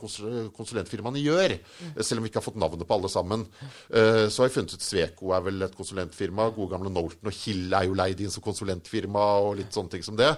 [0.59, 1.57] konsulentfirmaene gjør.
[1.57, 3.47] eh, Selv om vi ikke har fått navnet på alle sammen.
[3.89, 6.49] Uh, Så har vi funnet ut Sveko er vel et konsulentfirma.
[6.55, 10.05] Gode gamle Norton og Hill er jo leid inn som konsulentfirma og litt sånne ting
[10.05, 10.29] som det.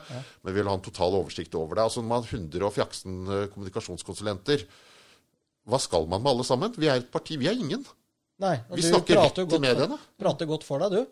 [0.44, 1.84] Men vi vil ha en total oversikt over det.
[1.90, 4.66] Altså når man har 100 og fjaksen eh, kommunikasjonskonsulenter,
[5.70, 6.74] hva skal man med alle sammen?
[6.80, 7.84] Vi er et parti, vi er ingen.
[8.40, 9.98] Nei, Vi snakker rett til mediene.
[10.20, 11.08] prater godt for deg, du.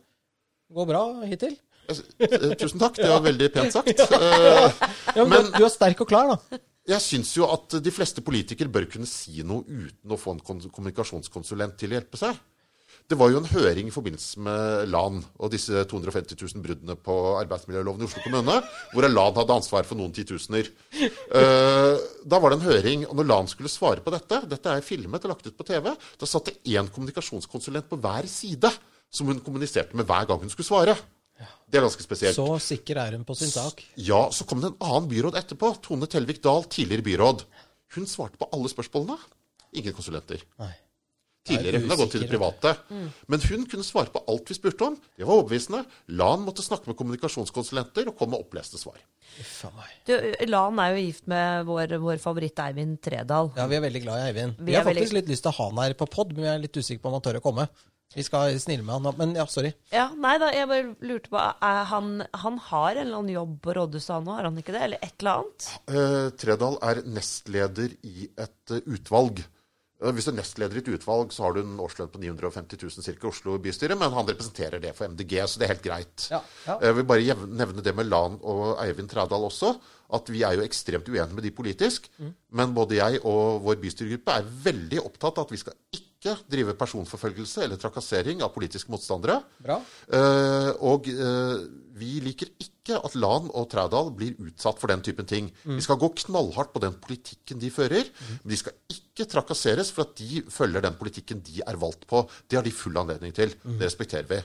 [0.75, 1.57] Går bra hittil.
[1.87, 3.99] Eh, Tusen takk, det var veldig pent sagt.
[4.17, 4.71] Eh,
[5.15, 6.59] Ja, men, Men- du, du er sterk og klar, da.
[6.87, 10.39] Jeg syns jo at de fleste politikere bør kunne si noe uten å få en
[10.39, 12.37] kommunikasjonskonsulent til å hjelpe seg.
[13.07, 17.13] Det var jo en høring i forbindelse med LAN og disse 250 000 bruddene på
[17.39, 18.57] arbeidsmiljøloven i Oslo kommune,
[18.91, 20.67] hvor LAN hadde ansvar for noen titusener.
[20.91, 21.93] Eh,
[22.27, 25.23] da var det en høring, og når LAN skulle svare på dette Dette er filmet
[25.23, 25.87] og lagt ut på TV.
[26.19, 28.71] Da satt det én kommunikasjonskonsulent på hver side
[29.07, 30.97] som hun kommuniserte med hver gang hun skulle svare.
[31.67, 32.35] Det er ganske spesielt.
[32.35, 33.85] Så sikker er hun på sin sak.
[33.99, 35.73] Ja, så kom det en annen byråd etterpå.
[35.85, 37.45] Tone Telvik Dahl, tidligere byråd.
[37.95, 39.15] Hun svarte på alle spørsmålene.
[39.79, 40.43] Ingen konsulenter.
[40.59, 40.73] Nei.
[41.47, 41.81] Tidligere.
[41.83, 42.73] Hun har gått til det private.
[43.31, 44.97] Men hun kunne svare på alt vi spurte om.
[45.17, 45.83] Det var overbevisende.
[46.19, 48.99] Lan måtte snakke med kommunikasjonskonsulenter og komme med oppleste svar.
[50.07, 50.13] Du,
[50.47, 53.51] Lan er jo gift med vår, vår favoritt Eivind Tredal.
[53.57, 54.57] Ja, vi er veldig glad i Eivind.
[54.59, 56.33] Vi Vi, er har faktisk veldig- litt lyst til å ha han her på pod,
[56.33, 57.67] men vi er litt usikre på om han tør å komme.
[58.15, 59.73] Vi skal snille med han, men ja, sorry.
[59.91, 63.57] Ja, nei da, jeg bare lurte på er han, han har en eller annen jobb
[63.61, 64.81] på rådhuset nå, har han ikke det?
[64.85, 65.67] Eller et eller annet?
[65.91, 69.43] Eh, Tredal er nestleder i et eh, utvalg.
[70.01, 72.77] Eh, Hvis du er nestleder i et utvalg, så har du en årslønn på 950
[72.83, 75.85] 000 cirka i Oslo bystyre, men han representerer det for MDG, så det er helt
[75.87, 76.27] greit.
[76.31, 76.77] Ja, ja.
[76.85, 79.73] Jeg vil bare nevne det med Lan og Eivind Trædal også,
[80.13, 82.33] at vi er jo ekstremt uenige med de politisk, Mm.
[82.51, 86.73] men både jeg og vår bystyregruppe er veldig opptatt av at vi skal ikke drive
[86.79, 89.41] personforfølgelse eller trakassering av politiske motstandere.
[89.61, 89.81] Bra.
[90.09, 91.67] Eh, og eh,
[91.97, 95.49] vi liker ikke at Lan og Trædal blir utsatt for den typen ting.
[95.67, 98.07] Vi skal gå knallhardt på den politikken de fører,
[98.43, 102.23] men de skal ikke trakasseres for at de følger den politikken de er valgt på.
[102.47, 103.51] Det har de full anledning til.
[103.63, 104.41] Det respekterer vi.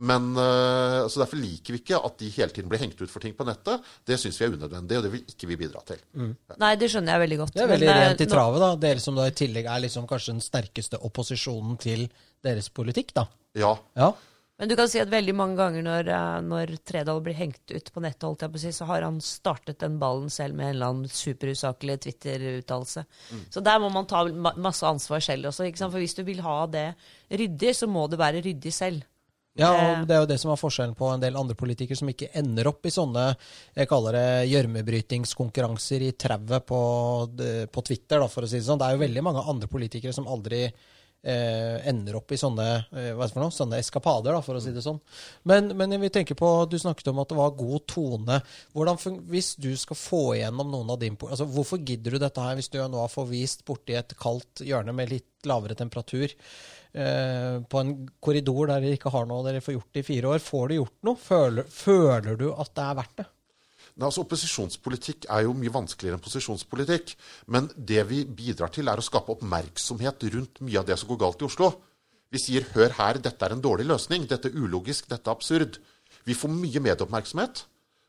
[0.00, 3.20] Men eh, så Derfor liker vi ikke at de hele tiden blir hengt ut for
[3.20, 3.84] ting på nettet.
[4.08, 6.00] Det syns vi er unødvendig, og det vil ikke vi bidra til.
[6.56, 7.52] Nei, det skjønner jeg veldig godt.
[7.58, 8.70] Det er veldig Men, eh, rent i travet, da.
[8.86, 12.08] Dere som da i tillegg er liksom kanskje den sterkeste opposisjonen til
[12.42, 13.26] deres politikk, da.
[13.58, 13.74] Ja.
[13.98, 14.12] Ja.
[14.60, 17.86] Men du kan si at veldig mange ganger når, eh, når Tredal blir hengt ut
[17.94, 20.66] på nettet, holdt jeg på å si, så har han startet den ballen selv med
[20.66, 23.06] en eller annen superusaklig Twitter-uttalelse.
[23.48, 24.26] Så der må man ta
[24.60, 25.64] masse ansvar selv også.
[25.64, 25.94] Ikke sant?
[25.94, 26.90] For hvis du vil ha det
[27.32, 29.08] ryddig, så må det være ryddig selv.
[29.58, 30.00] Ja, Eh.
[30.00, 32.28] og det er jo det som er forskjellen på en del andre politikere som ikke
[32.38, 33.24] ender opp i sånne
[33.74, 36.80] jeg kaller det gjørmebrytingskonkurranser i trauet på,
[37.72, 38.78] på Twitter, da, for å si det sånn.
[38.78, 40.66] Det er jo veldig mange andre politikere som aldri
[41.22, 43.54] eh, ender opp i sånne, eh, hva det for noe?
[43.54, 45.00] sånne eskapader, da, for å si det sånn.
[45.50, 48.40] Men, men jeg vil tenke på, du snakket om at det var god tone.
[48.76, 49.00] Hvordan,
[49.30, 52.70] hvis du skal få igjennom noen av din altså Hvorfor gidder du dette her hvis
[52.72, 56.32] du nå har forvist borti et kaldt hjørne med litt lavere temperatur?
[56.92, 57.92] eh, på en
[58.22, 60.42] korridor der dere ikke har noe dere får gjort i fire år.
[60.44, 61.20] Får du gjort noe?
[61.20, 63.28] Føler, føler du at det er verdt det?
[64.00, 67.12] Nei, altså Opposisjonspolitikk er jo mye vanskeligere enn posisjonspolitikk.
[67.52, 71.20] Men det vi bidrar til, er å skape oppmerksomhet rundt mye av det som går
[71.20, 71.68] galt i Oslo.
[72.32, 75.78] Vi sier 'hør her, dette er en dårlig løsning', 'dette er ulogisk', 'dette er absurd'.
[76.24, 77.64] Vi får mye medieoppmerksomhet.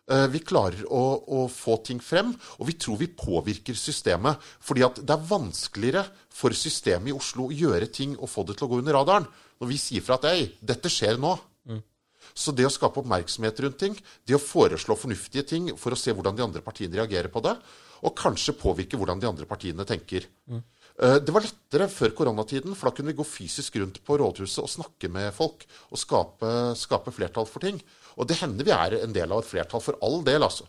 [0.10, 4.40] Eh, Vi klarer å, å få ting frem, og vi tror vi påvirker systemet.
[4.62, 8.58] Fordi at det er vanskeligere for systemet i Oslo å gjøre ting og få det
[8.58, 9.28] til å gå under radaren.
[9.60, 11.51] Når vi sier fra at 'ei, dette skjer nå'.
[12.34, 13.96] Så det å skape oppmerksomhet rundt ting,
[14.28, 17.56] det å foreslå fornuftige ting for å se hvordan de andre partiene reagerer på det,
[18.02, 20.26] og kanskje påvirke hvordan de andre partiene tenker.
[20.50, 20.62] Mm.
[21.02, 24.70] Det var lettere før koronatiden, for da kunne vi gå fysisk rundt på rådhuset og
[24.70, 27.80] snakke med folk og skape, skape flertall for ting.
[28.18, 30.68] Og det hender vi er en del av et flertall, for all del, altså.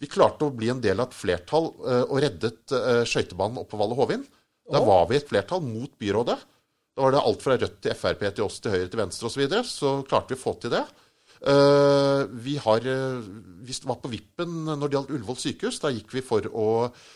[0.00, 3.74] Vi klarte å bli en del av et flertall eh, og reddet uh, skøytebanen oppe
[3.74, 4.22] på Valle Hovin.
[4.70, 6.36] Da var vi et flertall mot byrådet.
[6.96, 9.34] Da var det alt fra Rødt til Frp til oss til Høyre til Venstre osv.
[9.34, 10.84] Så, videre, så klarte vi å få til det.
[11.40, 13.20] Eh, vi, har, eh,
[13.64, 15.80] vi var på vippen når det gjaldt Ullevål sykehus.
[15.80, 16.68] Da gikk vi for å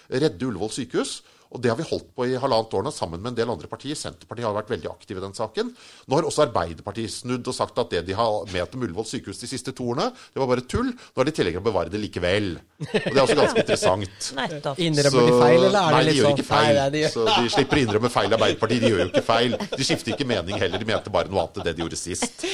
[0.08, 1.18] redde Ullevål sykehus.
[1.54, 3.68] Og det har vi holdt på i halvannet år nå, sammen med en del andre
[3.70, 3.94] partier.
[3.94, 5.68] Senterpartiet har vært veldig aktive i den saken.
[6.10, 9.38] Nå har også Arbeiderpartiet snudd og sagt at det de har ment om Ullevål sykehus
[9.44, 10.90] de siste to årene, det var bare tull.
[10.90, 12.50] Nå er de tilhengere av å bevare det likevel.
[12.82, 14.28] Og det er også ganske interessant.
[14.88, 16.74] Innrømmer de feil, eller er nei, de gjør sånn ikke feil.
[16.80, 18.82] Nei, de gjør- Så de slipper å innrømme feil i Arbeiderpartiet.
[18.84, 19.56] De gjør jo ikke feil.
[19.78, 20.82] De skifter ikke mening heller.
[20.82, 22.46] De mente bare noe annet enn det de gjorde sist.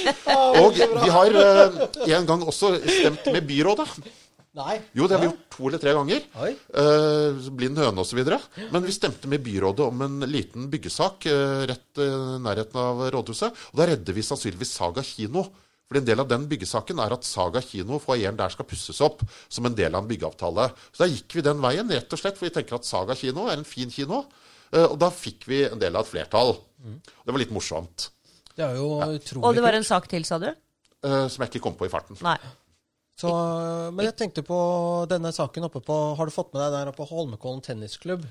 [0.61, 1.81] Og de har eh,
[2.21, 3.89] en gang også stemt med byrådet.
[4.59, 4.81] Nei.
[4.99, 6.25] Jo, det har vi gjort to eller tre ganger.
[6.43, 8.19] Eh, blind høne osv.
[8.75, 12.09] Men vi stemte med byrådet om en liten byggesak eh, rett i
[12.43, 13.61] nærheten av rådhuset.
[13.71, 15.45] Og da redder vi sannsynligvis Saga kino.
[15.91, 19.23] For en del av den byggesaken er at Saga kino, foajeen der, skal pusses opp
[19.51, 20.69] som en del av en byggeavtale.
[20.95, 23.47] Så da gikk vi den veien, rett og slett, for vi tenker at Saga kino
[23.51, 24.25] er en fin kino.
[24.75, 26.57] Eh, og da fikk vi en del av et flertall.
[26.83, 28.09] Det var litt morsomt.
[28.57, 30.51] Det er jo utrolig Og det var en sak til, sa du?
[30.51, 32.19] eh, som jeg ikke kom på i farten.
[32.27, 32.35] Nei.
[33.21, 33.31] Så,
[33.93, 34.59] men jeg tenkte på
[35.11, 38.25] denne saken oppe på Har du fått med deg der oppe på Holmenkollen tennisklubb?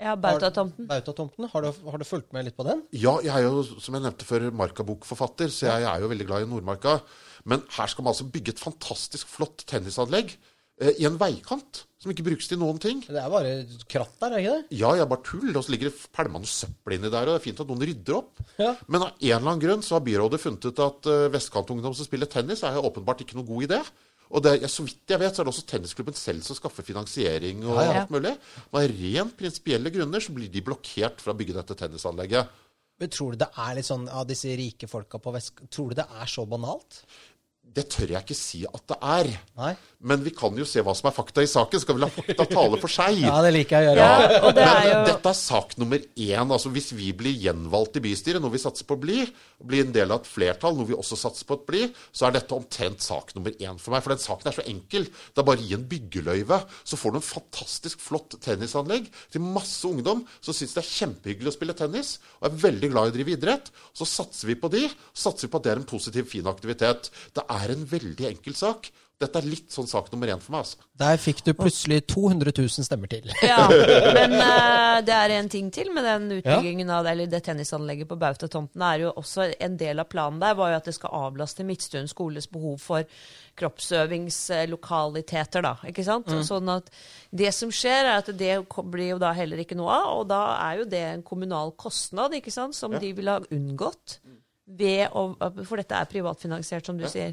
[0.00, 0.86] Ja, Bautatomten.
[0.88, 1.48] Bautatomten.
[1.52, 2.80] Har du, har du fulgt med litt på den?
[2.96, 6.46] Ja, jeg er jo, som jeg nevnte før, Marka-bokforfatter, så jeg er jo veldig glad
[6.46, 6.96] i Nordmarka.
[7.44, 11.84] Men her skal man altså bygge et fantastisk flott tennisanlegg eh, i en veikant.
[12.00, 13.02] som ikke brukes til noen ting.
[13.04, 13.52] Det er bare
[13.92, 14.78] kratt der, er ikke det?
[14.80, 15.50] Ja, jeg bare tull.
[15.52, 18.16] Og så ligger det pælmende søppel inni der, og det er fint at noen rydder
[18.22, 18.40] opp.
[18.56, 18.70] Ja.
[18.88, 22.08] Men av en eller annen grunn så har byrådet funnet ut at uh, vestkantungdom som
[22.08, 23.82] spiller tennis, er jo åpenbart ikke noen god idé.
[24.30, 27.64] Og det, så vidt jeg vet, så er det også tennisklubben selv som skaffer finansiering
[27.66, 28.02] og Ja, ja.
[28.04, 28.36] alt mulig.
[28.70, 32.52] Men av rent prinsipielle grunner så blir de blokkert fra å bygge dette tennisanlegget.
[33.00, 35.58] Men tror du det er litt sånn av disse rike folka på vest...
[35.72, 37.00] Tror du det er så banalt?
[37.60, 39.30] Det tør jeg ikke si at det er.
[39.58, 39.72] Nei?
[40.00, 41.80] Men vi kan jo se hva som er fakta i saken.
[41.82, 43.18] Skal vi la fakta tale for seg?
[43.20, 44.04] Ja, det liker jeg å gjøre.
[44.06, 46.54] Ja, og det er Men jo dette er sak nummer én.
[46.56, 49.18] Altså, hvis vi blir gjenvalgt i bystyret, noe vi satser på å bli,
[49.60, 51.82] og blir en del av et flertall, noe vi også satser på å bli,
[52.16, 54.00] så er dette omtrent sak nummer én for meg.
[54.06, 55.04] For den saken er så enkel.
[55.10, 59.44] Det er bare å gi en byggeløyve, så får du en fantastisk flott tennisanlegg til
[59.44, 63.12] masse ungdom som syns det er kjempehyggelig å spille tennis, og er veldig glad i
[63.12, 63.68] å drive idrett.
[63.92, 64.86] Så satser vi på de.
[65.12, 67.12] Satser vi på at det er en positiv, fin aktivitet.
[67.36, 68.88] Det er en veldig enkel sak.
[69.20, 70.60] Dette er litt sånn sak nummer én for meg.
[70.64, 70.76] altså.
[70.96, 73.28] Der fikk du plutselig 200 000 stemmer til.
[73.44, 77.42] Ja, men eh, det er en ting til med den utbyggingen av det, eller det
[77.44, 78.80] tennisanlegget på Bautatomten.
[78.82, 82.08] er jo også En del av planen der var jo at det skal avlaste Midtstuen
[82.08, 83.04] skoles behov for
[83.60, 85.74] kroppsøvingslokaliteter, da.
[85.90, 86.30] Ikke sant?
[86.46, 86.88] Sånn at
[87.30, 90.28] det som skjer, er at det ko- blir jo da heller ikke noe av, og
[90.32, 90.40] da
[90.70, 94.18] er jo det en kommunal kostnad, ikke sant, som de ville ha unngått.
[94.70, 95.24] Ved å,
[95.66, 97.32] for dette er privatfinansiert, som du sier.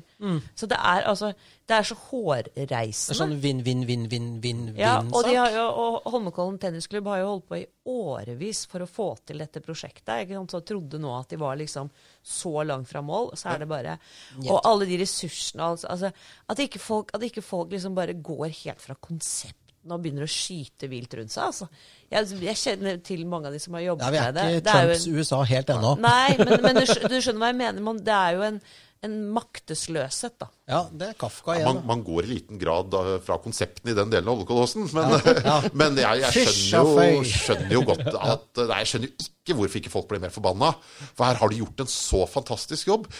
[0.57, 1.33] Så det er altså
[1.67, 3.17] Det er så Det er hårreisende.
[3.19, 7.47] sånn vinn, vinn, vinn, vinn, vinn, Ja, og, jo, og Holmenkollen tennisklubb har jo holdt
[7.49, 10.23] på i årevis for å få til dette prosjektet.
[10.25, 10.55] Ikke sant?
[10.55, 11.91] Så trodde nå at de var liksom
[12.23, 13.99] så langt fra mål, så er det bare
[14.47, 16.11] Og alle de ressursene altså, altså,
[16.49, 20.31] At ikke folk, at ikke folk liksom bare går helt fra konseptene og begynner å
[20.31, 21.45] skyte vilt rundt seg.
[21.51, 21.69] Altså.
[22.11, 24.49] Jeg, jeg kjenner til mange av de som har jobbet Ja, vi er med det.
[24.57, 25.93] ikke det er Trumps en, USA helt ennå.
[26.07, 27.87] Nei, men, men du, du skjønner hva jeg mener.
[27.87, 28.59] Man, det er jo en,
[29.07, 30.49] en maktesløshet, da.
[30.71, 31.81] Ja, det er Kafka igjen.
[31.81, 34.87] Ja, man går i liten grad da, fra konseptene i den delen av Holmenkollåsen.
[34.97, 35.17] Men,
[35.83, 39.81] men jeg, jeg skjønner, jo, skjønner jo godt at Nei, jeg skjønner jo ikke hvorfor
[39.81, 40.71] ikke folk blir mer forbanna.
[41.13, 43.11] For her har de gjort en så fantastisk jobb.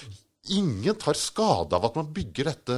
[0.55, 2.77] Ingen tar skade av at man bygger dette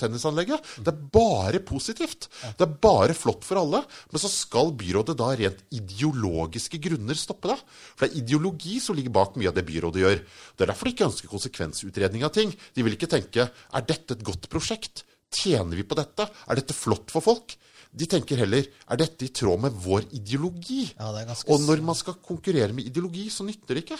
[0.00, 0.72] tennisanlegget.
[0.80, 2.28] Det er bare positivt.
[2.56, 3.82] Det er bare flott for alle.
[4.12, 7.58] Men så skal byrådet da rent ideologiske grunner stoppe det.
[7.94, 10.22] For det er ideologi som ligger bak mye av det byrådet gjør.
[10.56, 12.54] Det er derfor de ikke ønsker konsekvensutredning av ting.
[12.74, 15.04] De vil ikke tenke er dette et godt prosjekt?
[15.30, 16.26] Tjener vi på dette?
[16.50, 17.54] Er dette flott for folk?
[17.90, 20.84] De tenker heller er dette i tråd med vår ideologi?
[20.94, 21.10] Ja,
[21.50, 23.98] Og når man skal konkurrere med ideologi, så nytter det ikke.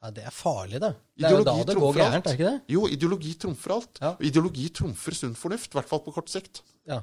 [0.00, 0.94] Ja, det er farlig, det.
[1.20, 2.60] Det er jo da det går gærent, er ikke det?
[2.72, 3.98] Jo, ideologi trumfer alt.
[4.00, 4.12] Ja.
[4.24, 6.62] Ideologi trumfer sunn fornuft, i hvert fall på kort sikt.
[6.88, 7.02] Ja.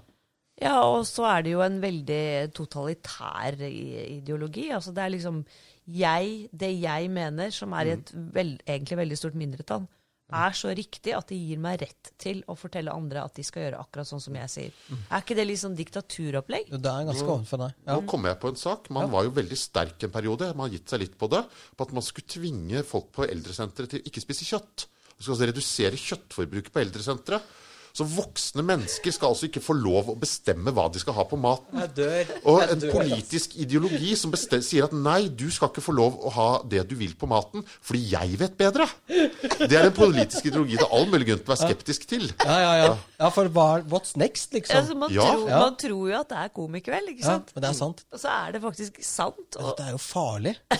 [0.57, 4.71] Ja, og så er det jo en veldig totalitær ideologi.
[4.73, 5.43] Altså det er liksom
[5.87, 9.85] jeg, det jeg mener, som er i et vel, egentlig veldig stort mindretall,
[10.27, 13.63] er så riktig at det gir meg rett til å fortelle andre at de skal
[13.63, 14.81] gjøre akkurat sånn som jeg sier.
[15.07, 16.73] Er ikke det litt sånn diktaturopplegg?
[16.73, 17.77] Det er ganske ovenfor deg.
[17.85, 17.95] Ja.
[17.95, 18.89] Nå kom jeg på en sak.
[18.97, 20.51] Man var jo veldig sterk en periode.
[20.53, 21.45] Man har gitt seg litt på det.
[21.77, 24.87] På at man skulle tvinge folk på eldresenteret til ikke spise kjøtt.
[25.15, 27.55] Man skal altså redusere kjøttforbruket på eldresenteret.
[27.97, 31.37] Så voksne mennesker skal altså ikke få lov å bestemme hva de skal ha på
[31.41, 31.79] maten.
[31.81, 32.33] Jeg dør.
[32.51, 36.19] Og en dør, politisk ideologi som bestem- sier at nei, du skal ikke få lov
[36.21, 38.85] å ha det du vil på maten, fordi jeg vet bedre.
[39.09, 42.27] Det er en politisk ideologi det er all mulig grunn til å være skeptisk til.
[42.45, 42.93] Ja, ja, ja.
[43.23, 44.77] ja for hva, what's next, liksom?
[44.83, 45.25] Altså, man, Ja.
[45.33, 45.59] tror, Ja.
[45.65, 47.51] man tror jo at det er komikveld, ikke Ja, sant?
[47.55, 48.05] men det er sant.
[48.13, 49.57] Og så er det faktisk sant.
[49.57, 50.55] Og, Det er jo farlig.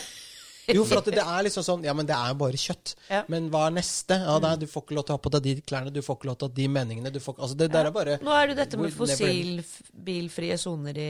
[0.76, 2.96] Jo, for at det er liksom sånn Ja, men det er jo bare kjøtt.
[3.10, 3.22] Ja.
[3.32, 4.18] Men hva er neste?
[4.20, 6.02] Ja, det er, Du får ikke lov til å ha på deg de klærne, du
[6.04, 8.18] får ikke lov til å ha de meningene du får, Altså, det der er bare
[8.22, 11.08] nå er det dette med fossilbilfrie soner i,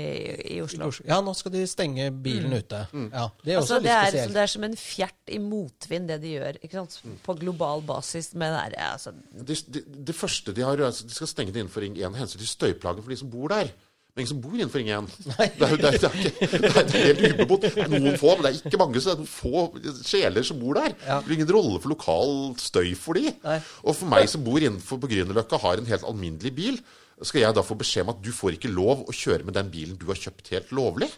[0.56, 0.90] i Oslo.
[1.08, 2.84] Ja, nå skal de stenge bilen ute.
[2.94, 4.34] Ja, Det er også Altså, det, litt er, spesielt.
[4.38, 6.60] det er som en fjert i motvind, det de gjør.
[6.64, 7.00] Ikke sant?
[7.26, 8.32] På global basis.
[8.38, 11.64] Men det er, altså, Det, det, det første de har, altså, de skal stenge det
[11.64, 13.74] innenfor Ring 1 hensyn til støyplagen for de som bor der.
[14.18, 15.10] Men ingen som bor innenfor Ring 1.
[15.28, 17.68] Det er, det, er, det, er det, er, er helt ubebodd.
[17.68, 18.98] Det er noen få, men det er ikke mange.
[18.98, 20.96] Så det er noen få sjeler som bor der.
[20.98, 23.30] Det blir ingen rolle for lokal støy for de.
[23.44, 23.60] Nei.
[23.86, 26.82] Og for meg som bor innenfor på Grünerløkka, har en helt alminnelig bil,
[27.22, 29.70] skal jeg da få beskjed om at du får ikke lov å kjøre med den
[29.74, 31.12] bilen du har kjøpt helt lovlig?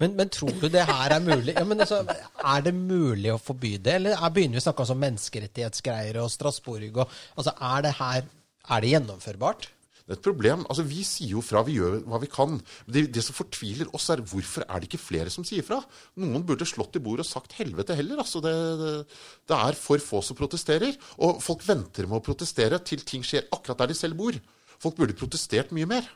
[0.00, 1.52] Men, men tror du det her er mulig?
[1.52, 4.88] Ja, men altså, Er det mulig å forby det, eller er, begynner vi å snakke
[4.88, 7.04] om menneskerettighetsgreier og Strasbourg og
[7.36, 9.68] altså, Er det her Er det gjennomførbart?
[10.02, 10.64] Det er et problem.
[10.68, 12.56] Altså, Vi sier jo fra, vi gjør hva vi kan.
[12.86, 15.78] Det, det som fortviler oss, er hvorfor er det ikke flere som sier fra?
[16.20, 18.22] Noen burde slått i bordet og sagt helvete heller.
[18.24, 18.94] Altså, det, det,
[19.50, 20.98] det er for få som protesterer.
[21.22, 24.40] Og folk venter med å protestere til ting skjer akkurat der de selv bor.
[24.82, 26.08] Folk burde protestert mye mer.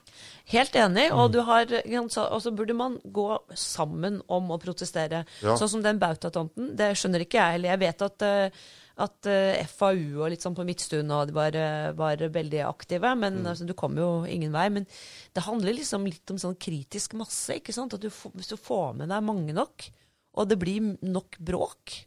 [0.51, 1.07] helt enig.
[1.15, 5.23] Og, du har, og så burde man gå sammen om å protestere.
[5.43, 5.55] Ja.
[5.59, 6.73] Sånn som den bautatanten.
[6.79, 7.71] Det skjønner ikke jeg heller.
[7.75, 8.67] Jeg vet at, eh,
[8.97, 13.13] at uh, FAU og litt sånn på Midtstuen og de var, eh, var veldig aktive.
[13.21, 14.67] Men altså, du kom jo ingen vei.
[14.73, 14.89] Men
[15.37, 17.59] det handler liksom litt om sånn kritisk masse.
[17.59, 17.93] ikke sant?
[17.93, 19.91] At du, Hvis du får med deg mange nok,
[20.37, 22.01] og det blir nok bråk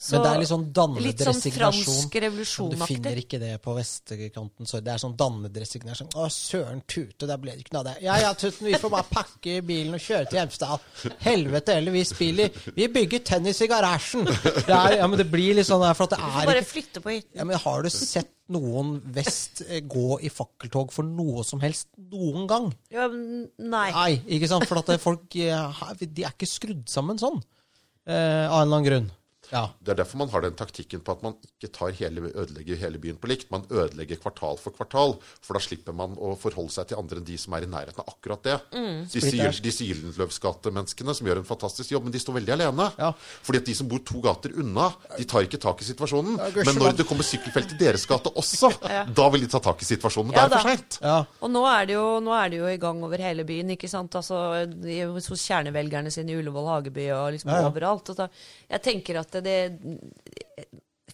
[0.00, 2.14] så, Men det er litt sånn dannet Litt sånn fransk
[2.72, 4.64] Du finner ikke det på vestkanten.
[4.64, 6.08] Så det er sånn dannet resignasjon.
[6.16, 7.94] Å, søren tute, der ble det ikke noe av det.
[8.06, 10.86] Ja ja, Tuten, vi får bare pakke i bilen og kjøre til Hjemstad.
[11.26, 14.24] Helvete heller, vi spiller Vi bygger tennis i garasjen.
[14.24, 17.04] Det er, ja, men det blir litt sånn der, for at det er bare flytte
[17.04, 17.36] på hytten.
[17.36, 21.90] ja, men Har du sett noen vest eh, gå i fakkeltog for noe som helst
[22.08, 22.72] noen gang?
[22.88, 23.86] Ja, nei.
[23.92, 24.64] Nei, ikke sant?
[24.70, 27.42] For at folk eh, de er ikke skrudd sammen sånn.
[28.08, 29.10] Eh, av en eller annen grunn.
[29.52, 29.64] Ja.
[29.82, 32.98] Det er derfor man har den taktikken på at man ikke tar hele, ødelegger hele
[33.02, 33.50] byen på likt.
[33.50, 37.26] Man ødelegger kvartal for kvartal, for da slipper man å forholde seg til andre enn
[37.28, 38.58] de som er i nærheten av akkurat det.
[39.10, 42.86] Gyl- disse Gyldenløvsgate-menneskene som gjør en fantastisk jobb, men de står veldig alene.
[43.00, 43.10] Ja.
[43.46, 46.38] Fordi at de som bor to gater unna, de tar ikke tak i situasjonen.
[46.38, 48.70] Ja, men når det kommer sykkelfelt i deres gate også,
[49.18, 50.30] da vil de ta tak i situasjonen.
[50.32, 50.98] Men Ja det er for seint.
[51.02, 51.18] ja.
[51.40, 53.88] Og nå er, det jo, nå er det jo i gang over hele byen, ikke
[53.90, 54.14] sant?
[54.18, 54.40] Altså,
[55.30, 57.70] hos kjernevelgerne sine i Ullevål Hageby og liksom Ja, ja.
[57.70, 58.10] overalt.
[58.12, 58.28] Og da,
[58.70, 59.56] jeg tenker at det, det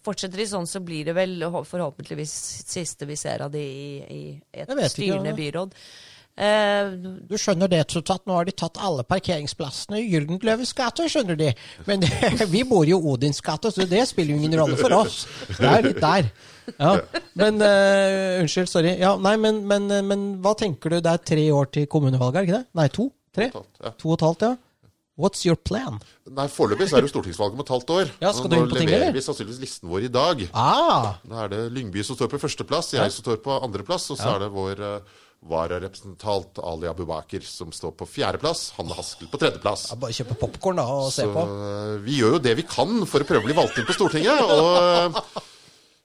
[0.07, 2.33] Fortsetter de sånn, så blir det vel forhåpentligvis
[2.69, 4.21] siste vi ser av de i, i
[4.61, 5.73] et styrende ikke, byråd.
[6.37, 6.93] Uh,
[7.27, 8.21] Du skjønner det, Tutat.
[8.29, 11.49] Nå har de tatt alle parkeringsplassene i Gyldenløves gate, skjønner de.
[11.89, 12.05] Men
[12.53, 15.23] vi bor jo i Odins gate, så det spiller jo ingen rolle for oss.
[15.49, 16.29] Det er litt der.
[16.77, 16.93] Ja.
[17.41, 18.93] Men uh, Unnskyld, sorry.
[19.01, 21.01] Ja, nei, men, men, men hva tenker du?
[21.01, 22.71] Det er tre år til kommunevalget, er det ikke det?
[22.79, 23.09] Nei, to?
[23.37, 23.49] Tre?
[23.97, 24.53] To og et halvt, ja.
[25.17, 25.95] What's your plan?
[26.29, 28.11] Nei, Foreløpig er det stortingsvalg om et halvt år.
[28.21, 28.99] Ja, skal du inn på ting, eller?
[28.99, 30.43] Nå leverer vi sannsynligvis listen vår i dag.
[30.53, 34.19] Ah, Da er det Lyngby som står på førsteplass, jeg som står på andreplass, og
[34.21, 35.17] så er det vår uh,
[35.49, 38.71] vararepresentant Ali Abubaker som står på fjerdeplass.
[38.77, 39.87] Hanne Haskel på tredjeplass.
[39.91, 41.43] ja, bare kjøpe popkorn og se Så på.
[41.49, 43.97] uh, vi gjør jo det vi kan for å prøve å bli valgt inn på
[43.97, 44.37] Stortinget.
[44.53, 45.43] Og uh,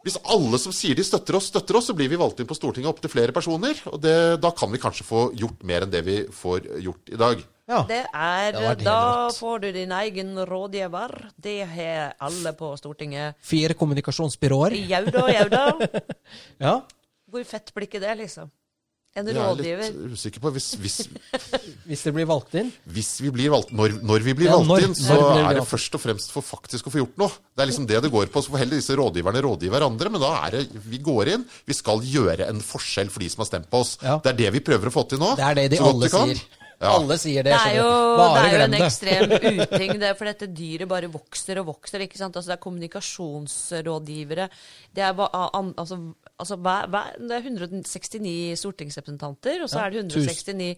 [0.08, 2.56] hvis alle som sier de støtter oss, støtter oss, så blir vi valgt inn på
[2.58, 3.76] Stortinget opptil flere personer.
[3.92, 7.20] Og det, da kan vi kanskje få gjort mer enn det vi får gjort i
[7.20, 7.44] dag.
[7.70, 7.84] Ja.
[7.88, 11.12] det er Det Da får du din egen rådgiver.
[11.40, 13.36] Det har alle på Stortinget.
[13.40, 14.74] Fire kommunikasjonsbyråer.
[14.88, 15.78] Ja da,
[16.60, 16.80] Ja.
[17.30, 18.50] Hvor fett blir ikke det, liksom?
[19.14, 19.82] En Jeg er rådgiver.
[19.92, 20.94] litt usikker på hvis, hvis,
[21.88, 22.70] Hvis det blir valgt inn.
[22.88, 25.64] hvis vi blir valgt, når, når vi blir Ja, valgt når- inn, så er det
[25.68, 27.28] først og fremst for faktisk å få gjort noe.
[27.54, 28.40] Det er liksom det det går på.
[28.42, 31.74] Så får heller disse rådgiverne rådgi hverandre, men da er det Vi går inn, vi
[31.76, 33.98] skal gjøre en forskjell for de som har stemt på oss.
[34.02, 34.16] Ja.
[34.18, 35.36] Det er det vi prøver å få til nå.
[35.36, 36.42] Det er det de så alle sier.
[36.82, 36.96] Ja.
[36.96, 37.52] Alle sier det.
[37.54, 41.60] Det er jo, det er jo en ekstrem uting, det, for dette dyret bare vokser
[41.62, 42.02] og vokser.
[42.02, 42.34] ikke sant?
[42.34, 44.48] Altså Det er kommunikasjonsrådgivere.
[44.90, 46.00] Det er, altså,
[46.42, 50.74] altså, det er 169 stortingsrepresentanter, og så er det 169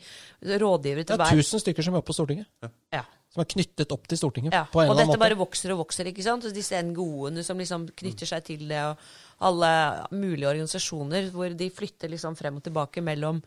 [0.60, 1.24] rådgivere til hver.
[1.24, 1.44] Det er hver.
[1.48, 2.52] 1000 stykker som jobber på Stortinget.
[2.92, 3.04] Ja.
[3.34, 4.52] Som er knyttet opp til Stortinget.
[4.54, 5.16] Ja, på en eller annen måte.
[5.16, 6.06] Og dette bare vokser og vokser.
[6.06, 6.44] ikke sant?
[6.46, 9.70] Og disse NGO-ene som liksom knytter seg til det, og alle
[10.14, 13.40] mulige organisasjoner, hvor de flytter liksom frem og tilbake mellom,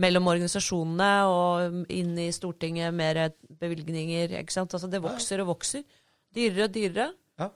[0.00, 3.26] mellom organisasjonene og inn i Stortinget, mer
[3.60, 4.38] bevilgninger.
[4.40, 4.72] ikke sant?
[4.74, 5.84] Altså Det vokser og vokser.
[6.32, 7.08] Dyrere og dyrere.
[7.40, 7.50] Ja.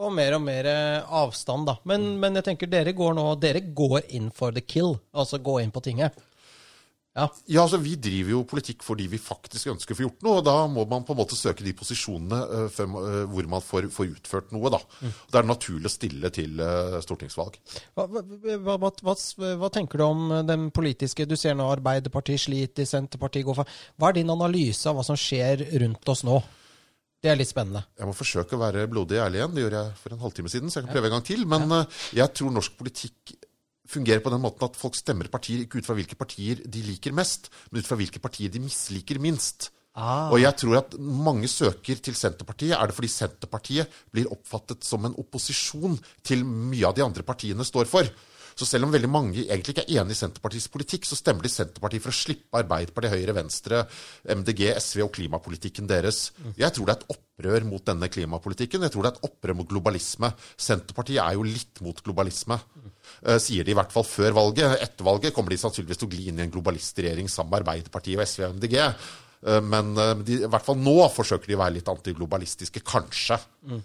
[0.00, 1.76] Og mer og mer eh, avstand, da.
[1.86, 4.96] Men, men jeg tenker dere går nå Dere går inn for the kill.
[5.14, 6.16] Altså gå inn på tinget.
[7.16, 7.24] Ja.
[7.50, 10.36] Ja, altså Vi driver jo politikk fordi vi faktisk ønsker å få gjort noe.
[10.38, 12.38] og Da må man på en måte søke de posisjonene
[12.68, 14.70] eh, ma- eh, hvor man får, får utført noe.
[14.70, 14.78] da.
[15.02, 15.16] Mm.
[15.32, 17.58] Det er naturlig å stille til eh, stortingsvalg.
[17.98, 18.92] Hva, hva, hva,
[19.58, 24.12] hva, tenker du om den politiske Du ser nå Arbeiderpartiet sliter, Senterpartiet går for Hva
[24.12, 26.38] er din analyse av hva som skjer rundt oss nå?
[27.20, 27.82] Det er litt spennende.
[28.00, 29.52] Jeg må forsøke å være blodig ærlig igjen.
[29.52, 31.42] Det gjorde jeg for en halvtime siden, så jeg kan prøve en gang til.
[31.44, 33.34] Men eh, jeg tror norsk politikk
[33.90, 37.14] fungerer på den måten at folk stemmer partier ikke ut fra hvilke partier de liker
[37.16, 39.70] mest, men ut fra hvilke partier de misliker minst.
[39.98, 40.30] Ah.
[40.30, 45.04] Og jeg tror at mange søker til Senterpartiet er det fordi Senterpartiet blir oppfattet som
[45.04, 48.06] en opposisjon til mye av de andre partiene står for.
[48.60, 51.52] Så selv om veldig mange egentlig ikke er enig i Senterpartiets politikk, så stemmer de
[51.52, 53.78] Senterpartiet for å slippe Arbeiderpartiet, Høyre, Venstre,
[54.36, 56.26] MDG, SV og klimapolitikken deres.
[56.60, 58.84] Jeg tror det er et opprør mot denne klimapolitikken.
[58.84, 60.32] Jeg tror det er et opprør mot globalisme.
[60.60, 62.60] Senterpartiet er jo litt mot globalisme.
[63.24, 64.76] Eh, sier de i hvert fall før valget.
[64.84, 68.20] Etter valget kommer de sannsynligvis til å gli inn i en globalistregjering sammen med Arbeiderpartiet
[68.20, 68.76] og SV og MDG.
[69.46, 73.38] Eh, Men eh, de, i hvert fall nå forsøker de å være litt antiglobalistiske, kanskje.
[73.60, 73.80] Mm.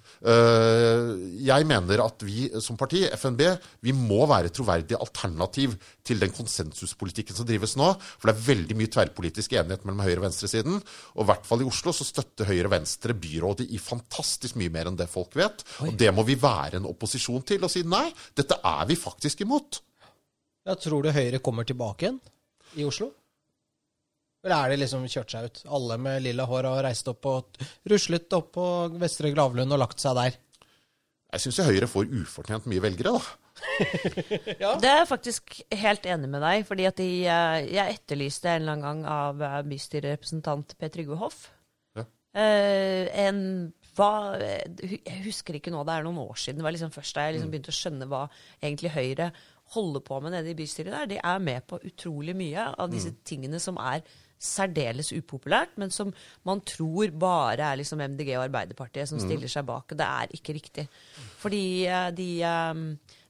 [1.43, 3.41] Jeg mener at vi som parti, FNB,
[3.83, 5.73] vi må være et troverdig alternativ
[6.05, 7.89] til den konsensuspolitikken som drives nå.
[8.15, 10.79] For det er veldig mye tverrpolitisk enighet mellom høyre- og venstresiden.
[11.17, 14.71] Og i hvert fall i Oslo så støtter Høyre og Venstre byrådet i fantastisk mye
[14.71, 15.65] mer enn det folk vet.
[15.83, 19.43] Og det må vi være en opposisjon til og si nei, dette er vi faktisk
[19.43, 19.81] imot.
[20.65, 22.23] Ja, tror du Høyre kommer tilbake igjen
[22.79, 23.11] i Oslo?
[24.45, 25.63] Eller er det liksom kjørt seg ut?
[25.73, 28.65] Alle med lilla hår har reist opp og ruslet opp på
[29.01, 30.35] Vestre Gravlund og lagt seg der.
[31.33, 33.23] Jeg syns Høyre får ufortjent mye velgere, da.
[34.83, 38.61] Det er jeg faktisk helt enig med deg, fordi at de, eh, jeg etterlyste en
[38.61, 41.41] eller annen gang av eh, bystyrerepresentant Per Trygve Hoff.
[41.97, 42.05] Ja.
[42.37, 43.41] Eh, en
[43.95, 46.59] hva, Jeg husker ikke nå, det er noen år siden.
[46.59, 48.25] Det var liksom først da jeg liksom begynte å skjønne hva
[48.59, 49.31] egentlig Høyre
[49.73, 51.09] holder på med nede i bystyret der.
[51.15, 54.03] De er med på utrolig mye av disse tingene som er
[54.45, 56.13] særdeles upopulært, men som
[56.47, 59.91] man tror bare er liksom MDG og Arbeiderpartiet som stiller seg bak.
[59.91, 60.87] Og det er ikke riktig.
[61.41, 62.29] Fordi eh, de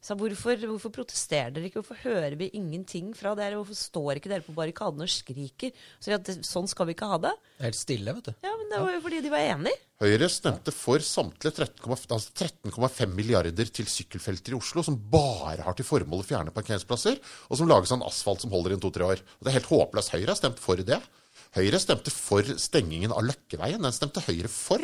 [0.06, 1.82] sa hvorfor, hvorfor protesterer dere ikke?
[1.82, 3.58] Hvorfor hører vi ingenting fra dere?
[3.58, 5.74] Hvorfor står ikke dere på barrikadene og skriker?
[5.98, 7.34] Så at det, sånn skal vi ikke ha det.
[7.64, 8.36] Helt stille, vet du.
[8.46, 9.82] Ja, men det var jo fordi de var enige.
[10.04, 15.78] Høyre stemte for samtlige 13,5 altså 13 milliarder til sykkelfelter i Oslo, som bare har
[15.78, 19.08] til formål å fjerne parkeringsplasser, og som lages av en asfalt som holder i to-tre
[19.16, 19.24] år.
[19.40, 20.14] Og det er helt håpløst.
[20.14, 21.00] Høyre har stemt for det.
[21.56, 23.82] Høyre stemte for stengingen av Løkkeveien.
[23.82, 24.84] Den stemte Høyre for.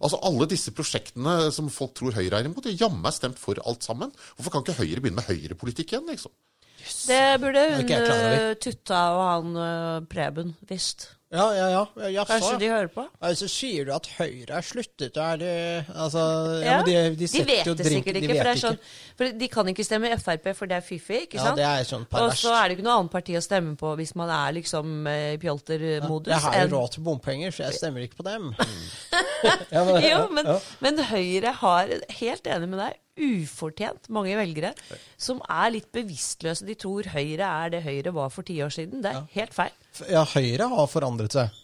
[0.00, 3.60] Altså Alle disse prosjektene som folk tror Høyre er imot, de jammen er stemt for
[3.68, 4.12] alt sammen.
[4.36, 6.08] Hvorfor kan ikke Høyre begynne med høyrepolitikk igjen?
[6.08, 6.32] liksom?
[6.80, 11.10] Det burde hun eh, Tutta og han eh, Preben visst.
[11.30, 11.82] Ja, ja, ja.
[12.10, 12.26] Jaså.
[12.32, 13.04] Kanskje de hører på?
[13.22, 15.14] Altså, sier du at Høyre er sluttet?
[15.14, 15.52] Er det
[15.94, 16.22] Altså,
[16.58, 18.78] ja, Ja, de, de, de vet det sikkert sikkert de ikke, for, det er sånn,
[19.20, 21.20] for de kan ikke stemme Frp, for det er fiffig.
[21.28, 21.60] ikke Ja, sant?
[21.60, 24.16] det er sånn Og så er det ikke noe annet parti å stemme på hvis
[24.18, 26.32] man er liksom eh, i pjoltermodus.
[26.34, 28.50] Jeg har jo jo råd til bompenger, så jeg stemmer ikke på dem.
[29.70, 30.58] Ja, men, Jo, men, ja.
[30.82, 34.72] men Høyre har, helt enig med deg, ufortjent mange velgere
[35.20, 36.66] som er litt bevisstløse.
[36.68, 39.04] De tror Høyre er det Høyre var for ti år siden.
[39.04, 39.74] Det er helt feil.
[40.10, 41.59] ja, Høyre har forandret seg.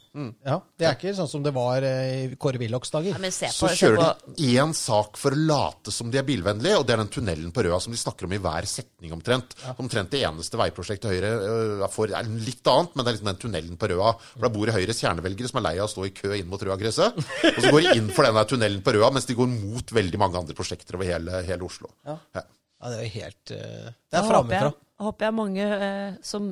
[0.46, 3.12] Ja, Det er ikke sånn som det var eh, i Kåre Willochs dager.
[3.14, 6.10] Ja, men se Så på, se kjører på de én sak for å late som
[6.12, 8.40] de er bilvennlige, og det er den tunnelen på Røa som de snakker om i
[8.42, 9.56] hver setning omtrent.
[9.76, 13.80] Omtrent det eneste veiprosjektet Høyre får, er litt annet, men det er liksom den tunnelen
[13.80, 14.12] på Røa.
[14.32, 16.50] For Da bor det Høyres kjernevelgere som er lei av å stå i kø inn
[16.52, 17.20] mot Røa-gresset.
[17.52, 20.22] Og så går de inn for denne tunnelen på Røa, mens de går mot veldig
[20.22, 21.92] mange andre prosjekter over hele, hele Oslo.
[22.06, 22.18] Ja.
[22.36, 26.50] Ja, Det er jo helt eh, Det er jeg, håper jeg mange eh, som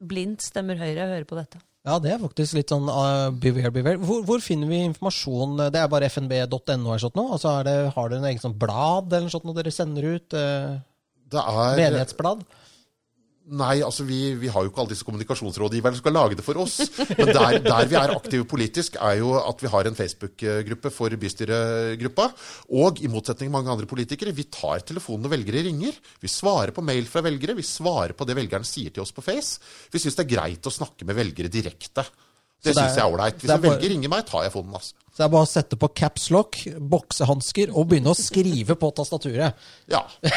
[0.00, 1.60] blindt stemmer Høyre, hører på dette.
[1.88, 4.00] Ja, det er faktisk litt sånn uh, beware, beware.
[4.04, 5.54] Hvor, hvor finner vi informasjon?
[5.72, 7.32] Det er bare fnb.no eller sånt noe?
[7.38, 10.36] Altså det, har dere en egen sånn blad eller sånt noe dere sender ut?
[10.36, 10.76] Uh,
[11.32, 12.44] Det er menighetsblad?
[13.50, 16.60] Nei, altså vi, vi har jo ikke alle disse kommunikasjonsrådgiverne som skal lage det for
[16.62, 16.76] oss.
[17.18, 21.16] Men der, der vi er aktive politisk, er jo at vi har en Facebook-gruppe for
[21.24, 22.28] bystyregruppa.
[22.78, 25.98] Og i motsetning til mange andre politikere, vi tar telefonen når velgere ringer.
[26.22, 29.24] Vi svarer på mail fra velgere, vi svarer på det velgerne sier til oss på
[29.26, 29.58] Face.
[29.90, 32.06] Vi syns det er greit å snakke med velgere direkte.
[32.60, 33.38] Det det syns jeg er ålreit.
[33.40, 34.96] Hvis jeg velger å ringe meg, tar jeg fonden, altså.
[35.10, 36.56] Så det er bare å sette på caps lock,
[36.92, 39.58] boksehansker og begynne å skrive på tastaturet.
[39.90, 40.04] Ja.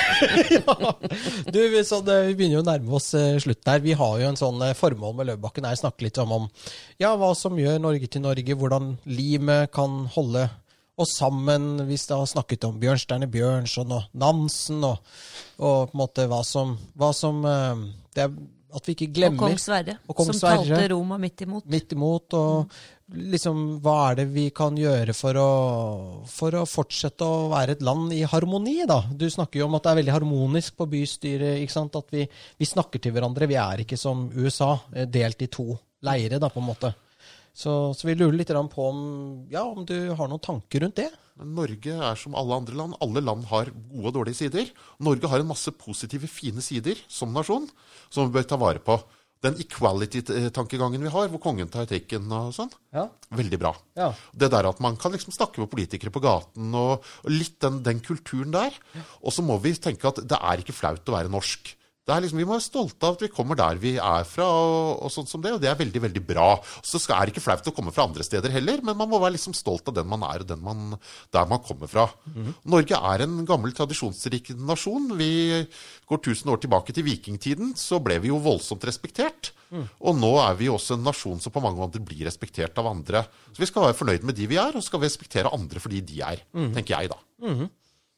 [1.53, 3.83] Du, vi, sånn, vi begynner jo å nærme oss slutt der.
[3.83, 5.67] Vi har jo en sånn eh, formål med Løvbakken.
[5.69, 6.49] Jeg snakker snakke litt om, om
[7.01, 10.49] ja, hva som gjør Norge til Norge, hvordan limet kan holde
[10.97, 11.85] oss sammen.
[11.87, 14.97] hvis det har snakket om Bjørnstjerne Bjørnson og Nansen, og,
[15.59, 18.35] og på en måte hva som, hva som eh, det er,
[18.73, 19.97] At vi ikke Og kong Sverre,
[20.33, 20.65] som Sverre.
[20.65, 21.65] talte Roma midt imot.
[21.69, 22.33] midt imot.
[22.33, 22.73] Og
[23.13, 25.49] liksom, hva er det vi kan gjøre for å,
[26.29, 29.03] for å fortsette å være et land i harmoni, da?
[29.11, 31.61] Du snakker jo om at det er veldig harmonisk på bystyret.
[31.61, 31.95] ikke sant?
[31.99, 32.25] At vi,
[32.57, 33.49] vi snakker til hverandre.
[33.51, 35.69] Vi er ikke som USA, eh, delt i to
[36.03, 36.93] leire, da, på en måte.
[37.53, 39.01] Så, så vi lurer litt på om,
[39.53, 41.11] ja, om du har noen tanker rundt det?
[41.37, 42.95] Men Norge er som alle andre land.
[43.01, 44.69] Alle land har gode og dårlige sider.
[45.01, 47.67] Norge har en masse positive, fine sider som nasjon
[48.09, 48.97] som vi bør ta vare på.
[49.43, 53.09] Den equality-tankegangen vi har, hvor kongen tar taken og sånn, Ja.
[53.29, 53.73] veldig bra.
[53.97, 54.13] Ja.
[54.31, 57.81] Det der at man kan liksom snakke med politikere på gaten, og, og litt den,
[57.83, 58.71] den kulturen der.
[59.21, 61.75] Og så må vi tenke at det er ikke flaut å være norsk.
[62.03, 64.43] Det er liksom, Vi må være stolte av at vi kommer der vi er fra,
[64.43, 66.47] og, og sånn som det, og det er veldig veldig bra.
[66.83, 69.21] Så skal, er det ikke flaut å komme fra andre steder heller, men man må
[69.23, 70.97] være liksom stolt av den man er, og den man,
[71.31, 72.09] der man kommer fra.
[72.67, 75.13] Norge er en gammel, tradisjonsrik nasjon.
[75.19, 75.31] Vi
[76.11, 79.53] går 1000 år tilbake til vikingtiden, så ble vi jo voldsomt respektert.
[80.03, 83.23] Og nå er vi også en nasjon som på mange måter blir respektert av andre.
[83.55, 86.19] Så vi skal være fornøyd med de vi er, og skal respektere andre fordi de
[86.21, 86.43] er,
[86.75, 87.17] tenker jeg da.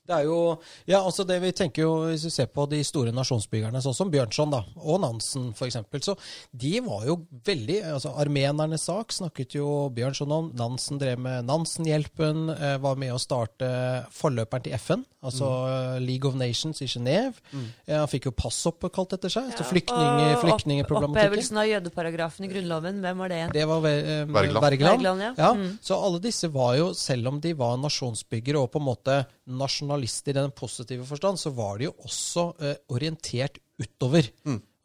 [0.05, 3.09] Det er jo, ja, altså det vi tenker jo, Hvis vi ser på de store
[3.15, 6.13] nasjonsbyggerne, sånn som Bjørnson da, og Nansen f.eks., så
[6.53, 7.15] de var jo
[7.47, 10.51] veldig altså Armenernes sak snakket jo Bjørnson om.
[10.53, 13.67] Nansen drev med Nansen-hjelpen, eh, var med å starte
[14.13, 16.05] forløperen til FN, altså mm.
[16.05, 17.41] League of Nations i Genéve.
[17.87, 19.49] Eh, han fikk jo passoppkalt etter seg.
[19.55, 23.53] Ja, flyktning, Og opp- Opphevelsen av jødeparagrafen i Grunnloven, hvem var det igjen?
[23.57, 24.63] Det var ve- eh, Wergeland.
[24.67, 25.01] Wergeland.
[25.01, 25.53] Wergeland, ja.
[25.55, 25.79] Mm.
[25.81, 29.94] Så alle disse var jo, selv om de var nasjonsbyggere og på en måte nasjonalister
[30.03, 34.27] i den positive forstand, så var de jo også eh, orientert utover.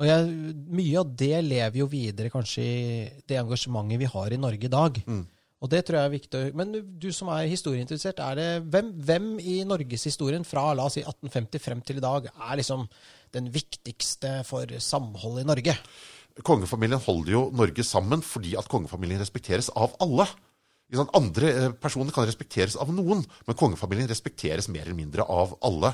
[0.00, 0.30] Og jeg,
[0.72, 2.78] mye av det lever jo videre kanskje i
[3.28, 5.00] det engasjementet vi har i Norge i dag.
[5.61, 6.42] Og det tror jeg er viktig.
[6.56, 11.04] Men du som er historieinteressert, er det, hvem, hvem i norgeshistorien fra la oss si
[11.04, 12.86] 1850 frem til i dag er liksom
[13.36, 15.76] den viktigste for samholdet i Norge?
[16.46, 20.24] Kongefamilien holder jo Norge sammen fordi at kongefamilien respekteres av alle.
[20.91, 21.12] Sant?
[21.14, 25.93] Andre eh, personer kan respekteres av noen, men kongefamilien respekteres mer eller mindre av alle.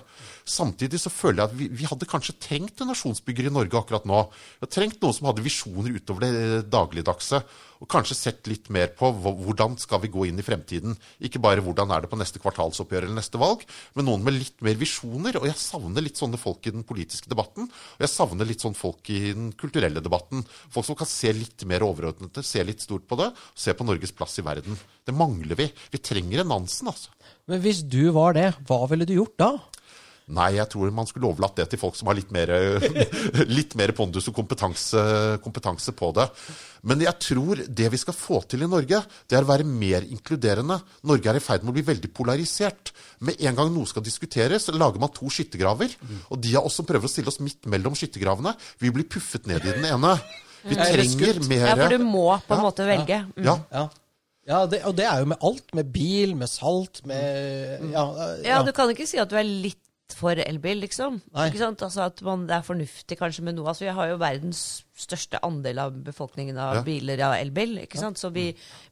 [0.48, 4.08] Samtidig så føler jeg at vi, vi hadde kanskje trengt en nasjonsbygger i Norge akkurat
[4.08, 4.22] nå.
[4.56, 7.42] Vi hadde trengt noen som hadde visjoner utover det eh, dagligdagse,
[7.82, 10.96] og kanskje sett litt mer på hvordan skal vi gå inn i fremtiden.
[11.22, 13.64] Ikke bare hvordan er det på neste kvartalsoppgjør eller neste valg,
[13.96, 15.40] men noen med litt mer visjoner.
[15.40, 18.78] Og jeg savner litt sånne folk i den politiske debatten, og jeg savner litt sånne
[18.78, 20.44] folk i den kulturelle debatten.
[20.74, 24.14] Folk som kan se litt mer overordnet, se litt stort på det, se på Norges
[24.16, 24.78] plass i verden.
[25.06, 25.70] Det mangler vi.
[25.92, 27.12] Vi trenger en Nansen, altså.
[27.46, 29.50] Men hvis du var det, hva ville du gjort da?
[30.26, 32.50] Nei, jeg tror man skulle overlatt det til folk som har litt mer,
[33.58, 35.02] litt mer pondus og kompetanse,
[35.44, 36.24] kompetanse på det.
[36.86, 38.98] Men jeg tror det vi skal få til i Norge,
[39.30, 40.80] det er å være mer inkluderende.
[41.06, 42.90] Norge er i ferd med å bli veldig polarisert.
[43.26, 45.94] Med en gang noe skal diskuteres, lager man to skyttergraver.
[46.30, 49.46] Og de av oss som prøver å stille oss midt mellom skyttergravene, vi blir puffet
[49.50, 50.16] ned i den ene.
[50.66, 52.66] Vi trenger mer Ja, for du må på en Ja.
[52.66, 53.22] måte velge.
[53.36, 53.44] Mm.
[53.46, 53.86] Ja, Ja,
[54.50, 55.70] ja det, og det er jo med alt.
[55.74, 58.06] Med bil, med salt, med Ja.
[58.42, 59.78] Ja, du kan ikke si at du er litt
[60.14, 61.20] for elbil, liksom.
[61.34, 61.48] Nei.
[61.50, 61.82] Ikke sant?
[61.82, 63.66] Altså at man, det er fornuftig kanskje med noe.
[63.72, 64.60] Altså, vi har jo verdens
[64.96, 66.82] største andel av befolkningen av Ja.
[66.86, 67.74] biler av elbil.
[67.82, 68.16] ikke sant?
[68.16, 68.46] Så vi,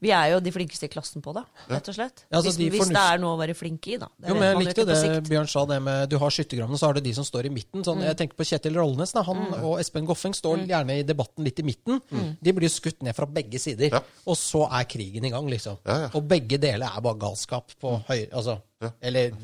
[0.04, 2.24] vi er jo de flinkeste i klassen på det, rett og slett.
[2.28, 4.08] Ja, altså, hvis, de hvis det er noe å være flink i, da.
[4.20, 5.22] Det Jo, men jeg likte det.
[5.30, 7.84] Bjørn sa, det med du har skyttergravene, så har du de som står i midten.
[7.86, 9.12] Sånn, Jeg tenker på Kjetil Rollnes.
[9.16, 9.22] Da.
[9.22, 12.02] Han og Espen Goffeng står gjerne i debatten litt i midten.
[12.42, 13.88] De blir skutt ned fra begge sider.
[13.94, 14.02] Ja.
[14.26, 15.78] Og så er krigen i gang, liksom.
[15.86, 16.10] Ja, ja.
[16.12, 18.90] Og begge deler er bare galskap på høyre altså, Ja.
[19.06, 19.34] Eller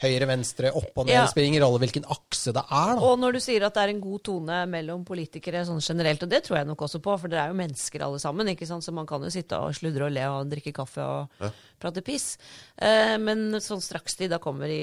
[0.00, 1.14] høyre, venstre, opp og ned.
[1.14, 1.24] Ja.
[1.26, 2.94] Det spiller ingen rolle hvilken akse det er.
[2.96, 3.06] da.
[3.06, 6.32] Og når du sier at det er en god tone mellom politikere sånn generelt, og
[6.32, 8.86] det tror jeg nok også på, for dere er jo mennesker alle sammen, ikke sant?
[8.86, 11.50] så man kan jo sitte og sludre og le og drikke kaffe og
[11.80, 12.32] prate piss.
[12.80, 14.82] Eh, men sånn straks de da kommer i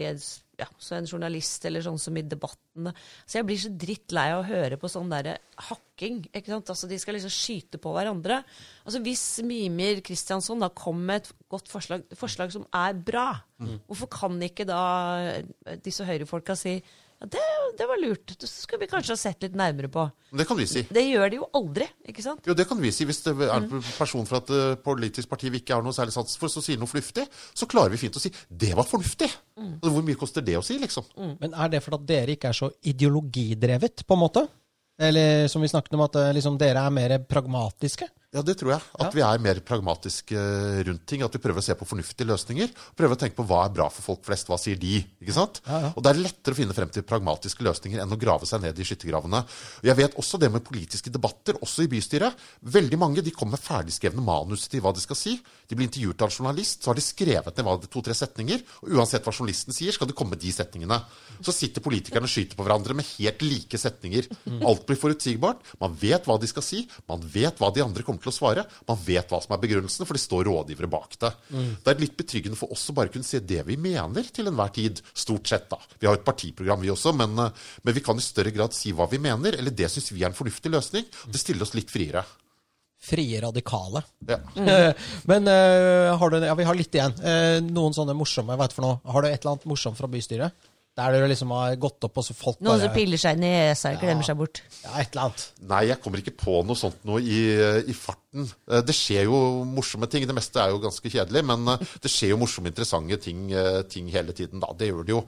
[0.57, 2.93] ja, så en journalist eller sånn som i debattene
[3.25, 5.35] Så jeg blir så drittlei av å høre på sånn derre
[5.67, 6.23] hakking.
[6.31, 6.71] ikke sant?
[6.73, 8.39] Altså De skal liksom skyte på hverandre.
[8.83, 13.27] Altså Hvis Mimir Kristiansson da kom med et godt forslag, forslag som er bra,
[13.87, 14.81] hvorfor kan ikke da
[15.35, 16.79] eh, disse høyrefolka si
[17.17, 17.43] ja, det,
[17.79, 18.33] det var lurt.
[18.39, 20.03] Det skulle vi kanskje ha sett litt nærmere på.
[20.37, 20.83] det kan vi si.
[20.93, 22.45] Det gjør de jo aldri, ikke sant?
[22.45, 23.07] Jo, det kan vi si.
[23.09, 26.13] Hvis det er en person fra et eh, politisk parti vi ikke har noe særlig
[26.13, 27.25] sats for, så sier noe fornuftig,
[27.57, 29.33] så klarer vi fint å si 'det var fornuftig'.
[29.57, 29.79] Mm.
[29.81, 31.03] hvor mye koster det å si, liksom?
[31.41, 34.47] Men er det fordi at dere ikke er så ideologidrevet, på en måte?
[35.01, 38.05] Eller som vi snakket om, at eh, liksom, dere er mer pragmatiske?
[38.35, 38.83] Ja, det tror jeg.
[38.99, 40.41] At vi er mer pragmatiske
[40.89, 41.21] rundt ting.
[41.23, 42.73] At vi prøver å se på fornuftige løsninger.
[42.99, 44.97] Prøver å tenke på hva er bra for folk flest, hva sier de?
[45.23, 45.61] ikke sant?
[45.63, 45.91] Ja, ja.
[45.95, 48.75] Og det er lettere å finne frem til pragmatiske løsninger enn å grave seg ned
[48.75, 49.41] i skyttergravene.
[49.87, 52.43] Jeg vet også det med politiske debatter, også i bystyret.
[52.67, 55.37] Veldig mange de kommer med ferdigskrevne manus til hva de skal si.
[55.67, 58.61] De blir intervjuet av en journalist, så har de skrevet ned to-tre setninger.
[58.85, 60.99] Og uansett hva journalisten sier, skal det komme de setningene.
[61.43, 64.29] Så sitter politikerne og skyter på hverandre med helt like setninger.
[64.67, 65.73] Alt blir forutsigbart.
[65.83, 66.85] Man vet hva de skal si.
[67.11, 68.63] Man vet hva de andre kommer til å svare.
[68.87, 71.33] Man vet hva som er begrunnelsen, for det står rådgivere bak det.
[71.83, 74.71] Det er litt betryggende for oss å bare kunne se det vi mener til enhver
[74.79, 75.03] tid.
[75.13, 75.81] Stort sett, da.
[75.99, 78.73] Vi har jo et partiprogram, vi også, men, eh, men vi kan i større grad
[78.73, 79.57] si hva vi mener.
[79.57, 81.05] Eller det syns vi er en fornuftig løsning.
[81.27, 82.23] Det stiller oss litt friere.
[83.07, 84.01] Frie radikale.
[84.27, 84.37] Ja.
[85.31, 87.13] Men uh, har du, ja, vi har litt igjen.
[87.23, 88.97] Uh, noen sånne morsomme, jeg vet for noe?
[89.07, 90.67] Har du et eller annet morsomt fra bystyret?
[90.97, 93.41] Der dere liksom har gått opp, og så folk Noen som bare piller seg i
[93.43, 94.63] nesa og glemmer seg bort.
[94.81, 95.43] Ja, et eller annet.
[95.69, 97.37] Nei, jeg kommer ikke på noe sånt noe i,
[97.85, 98.47] i farten.
[98.65, 100.25] Eh, Det skjer jo morsomme ting.
[100.25, 103.45] Det meste er jo ganske kjedelig, men det skjer jo morsomme, interessante ting,
[103.93, 104.57] ting hele tiden.
[104.63, 104.73] Da.
[104.73, 105.21] Det gjør det jo.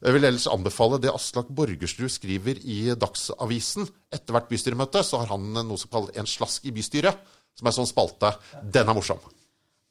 [0.00, 3.84] Jeg vil ellers anbefale det Aslak Borgersrud skriver i Dagsavisen.
[4.12, 7.18] Etter hvert bystyremøte så har han noe som kalles En slask i bystyret,
[7.58, 8.30] som er sånn spalte.
[8.64, 9.20] Den er morsom.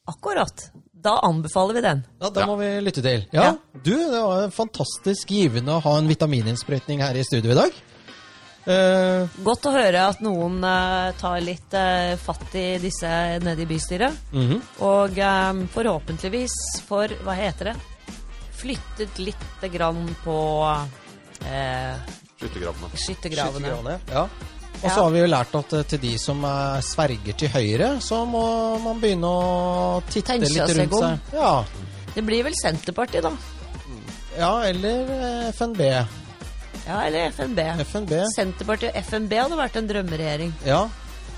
[0.10, 0.72] Akkurat.
[1.00, 2.02] Da anbefaler vi den.
[2.20, 2.46] Ja, Da Ja.
[2.50, 3.28] må vi lytte til.
[3.32, 3.58] Ja, Ja.
[3.84, 7.72] du, det var fantastisk givende å ha en vitamininnsprøytning her i studio i dag.
[8.70, 13.08] Uh, Godt å høre at noen uh, tar litt uh, fatt i disse
[13.42, 14.14] nede i bystyret.
[14.34, 14.60] Mhm.
[14.82, 17.76] Og um, forhåpentligvis for hva heter det,
[18.60, 20.38] flyttet lite grann på
[21.48, 21.96] eh,
[22.40, 24.00] Skyttergravene.
[24.12, 24.28] Ja.
[24.80, 25.04] Og så Ja.
[25.04, 28.44] har vi jo lært at eh, til de som eh, sverger til høyre, så må
[28.84, 31.20] man begynne å titte Tenke litt rundt seg.
[31.32, 31.36] seg.
[31.36, 31.66] Ja.
[32.16, 33.32] Det blir vel Senterpartiet, da.
[34.38, 35.82] ja, eller eh, FNB.
[36.88, 37.60] Ja, eller FNB.
[37.86, 38.14] FNB.
[38.36, 40.54] Senterpartiet og FNB hadde vært en drømmeregjering.
[40.66, 40.86] Ja.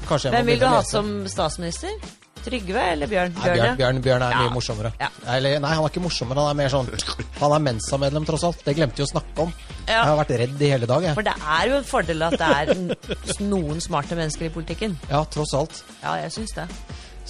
[0.07, 0.91] Kanskje jeg må Hvem vil du lese.
[0.91, 1.89] som statsminister?
[2.45, 3.35] Trygve eller Bjørn?
[3.37, 4.39] Nei, Bjørn, Bjørn, Bjørn er ja.
[4.41, 4.93] mye morsommere.
[5.01, 5.09] Ja.
[5.35, 6.45] Eller, nei, han er ikke morsommere.
[6.45, 6.89] Han er mer sånn
[7.41, 8.63] Han er Mensa-medlem, tross alt.
[8.65, 9.53] Det glemte vi å snakke om.
[9.85, 9.99] Ja.
[9.99, 11.05] Jeg har vært redd i hele dag.
[11.05, 11.17] Jeg.
[11.19, 14.97] For det er jo en fordel at det er noen smarte mennesker i politikken.
[15.11, 15.83] Ja, tross alt.
[16.01, 16.67] Ja, jeg syns det.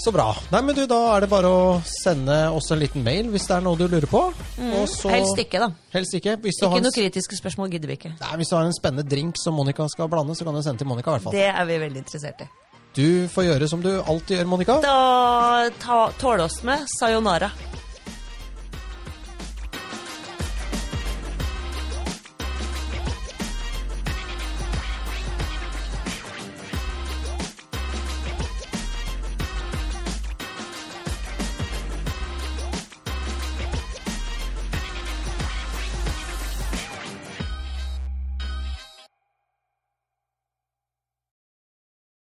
[0.01, 0.29] Så bra.
[0.53, 3.57] Nei, men du, Da er det bare å sende oss en liten mail hvis det
[3.57, 4.23] er noe du lurer på.
[4.55, 4.73] Mm.
[4.89, 5.69] Så, helst ikke, da.
[5.93, 6.95] Helst Ikke Ikke noen en...
[6.95, 8.15] kritiske spørsmål gidder vi ikke.
[8.21, 10.81] Nei, Hvis du har en spennende drink som Monica skal blande, så kan du sende
[10.81, 11.11] til Monica.
[11.11, 11.35] i hvert fall.
[11.35, 12.49] Det er vi veldig interessert i.
[12.95, 14.79] Du får gjøre som du alltid gjør, Monica.
[14.83, 17.51] Da ta, tåler oss med sayonara.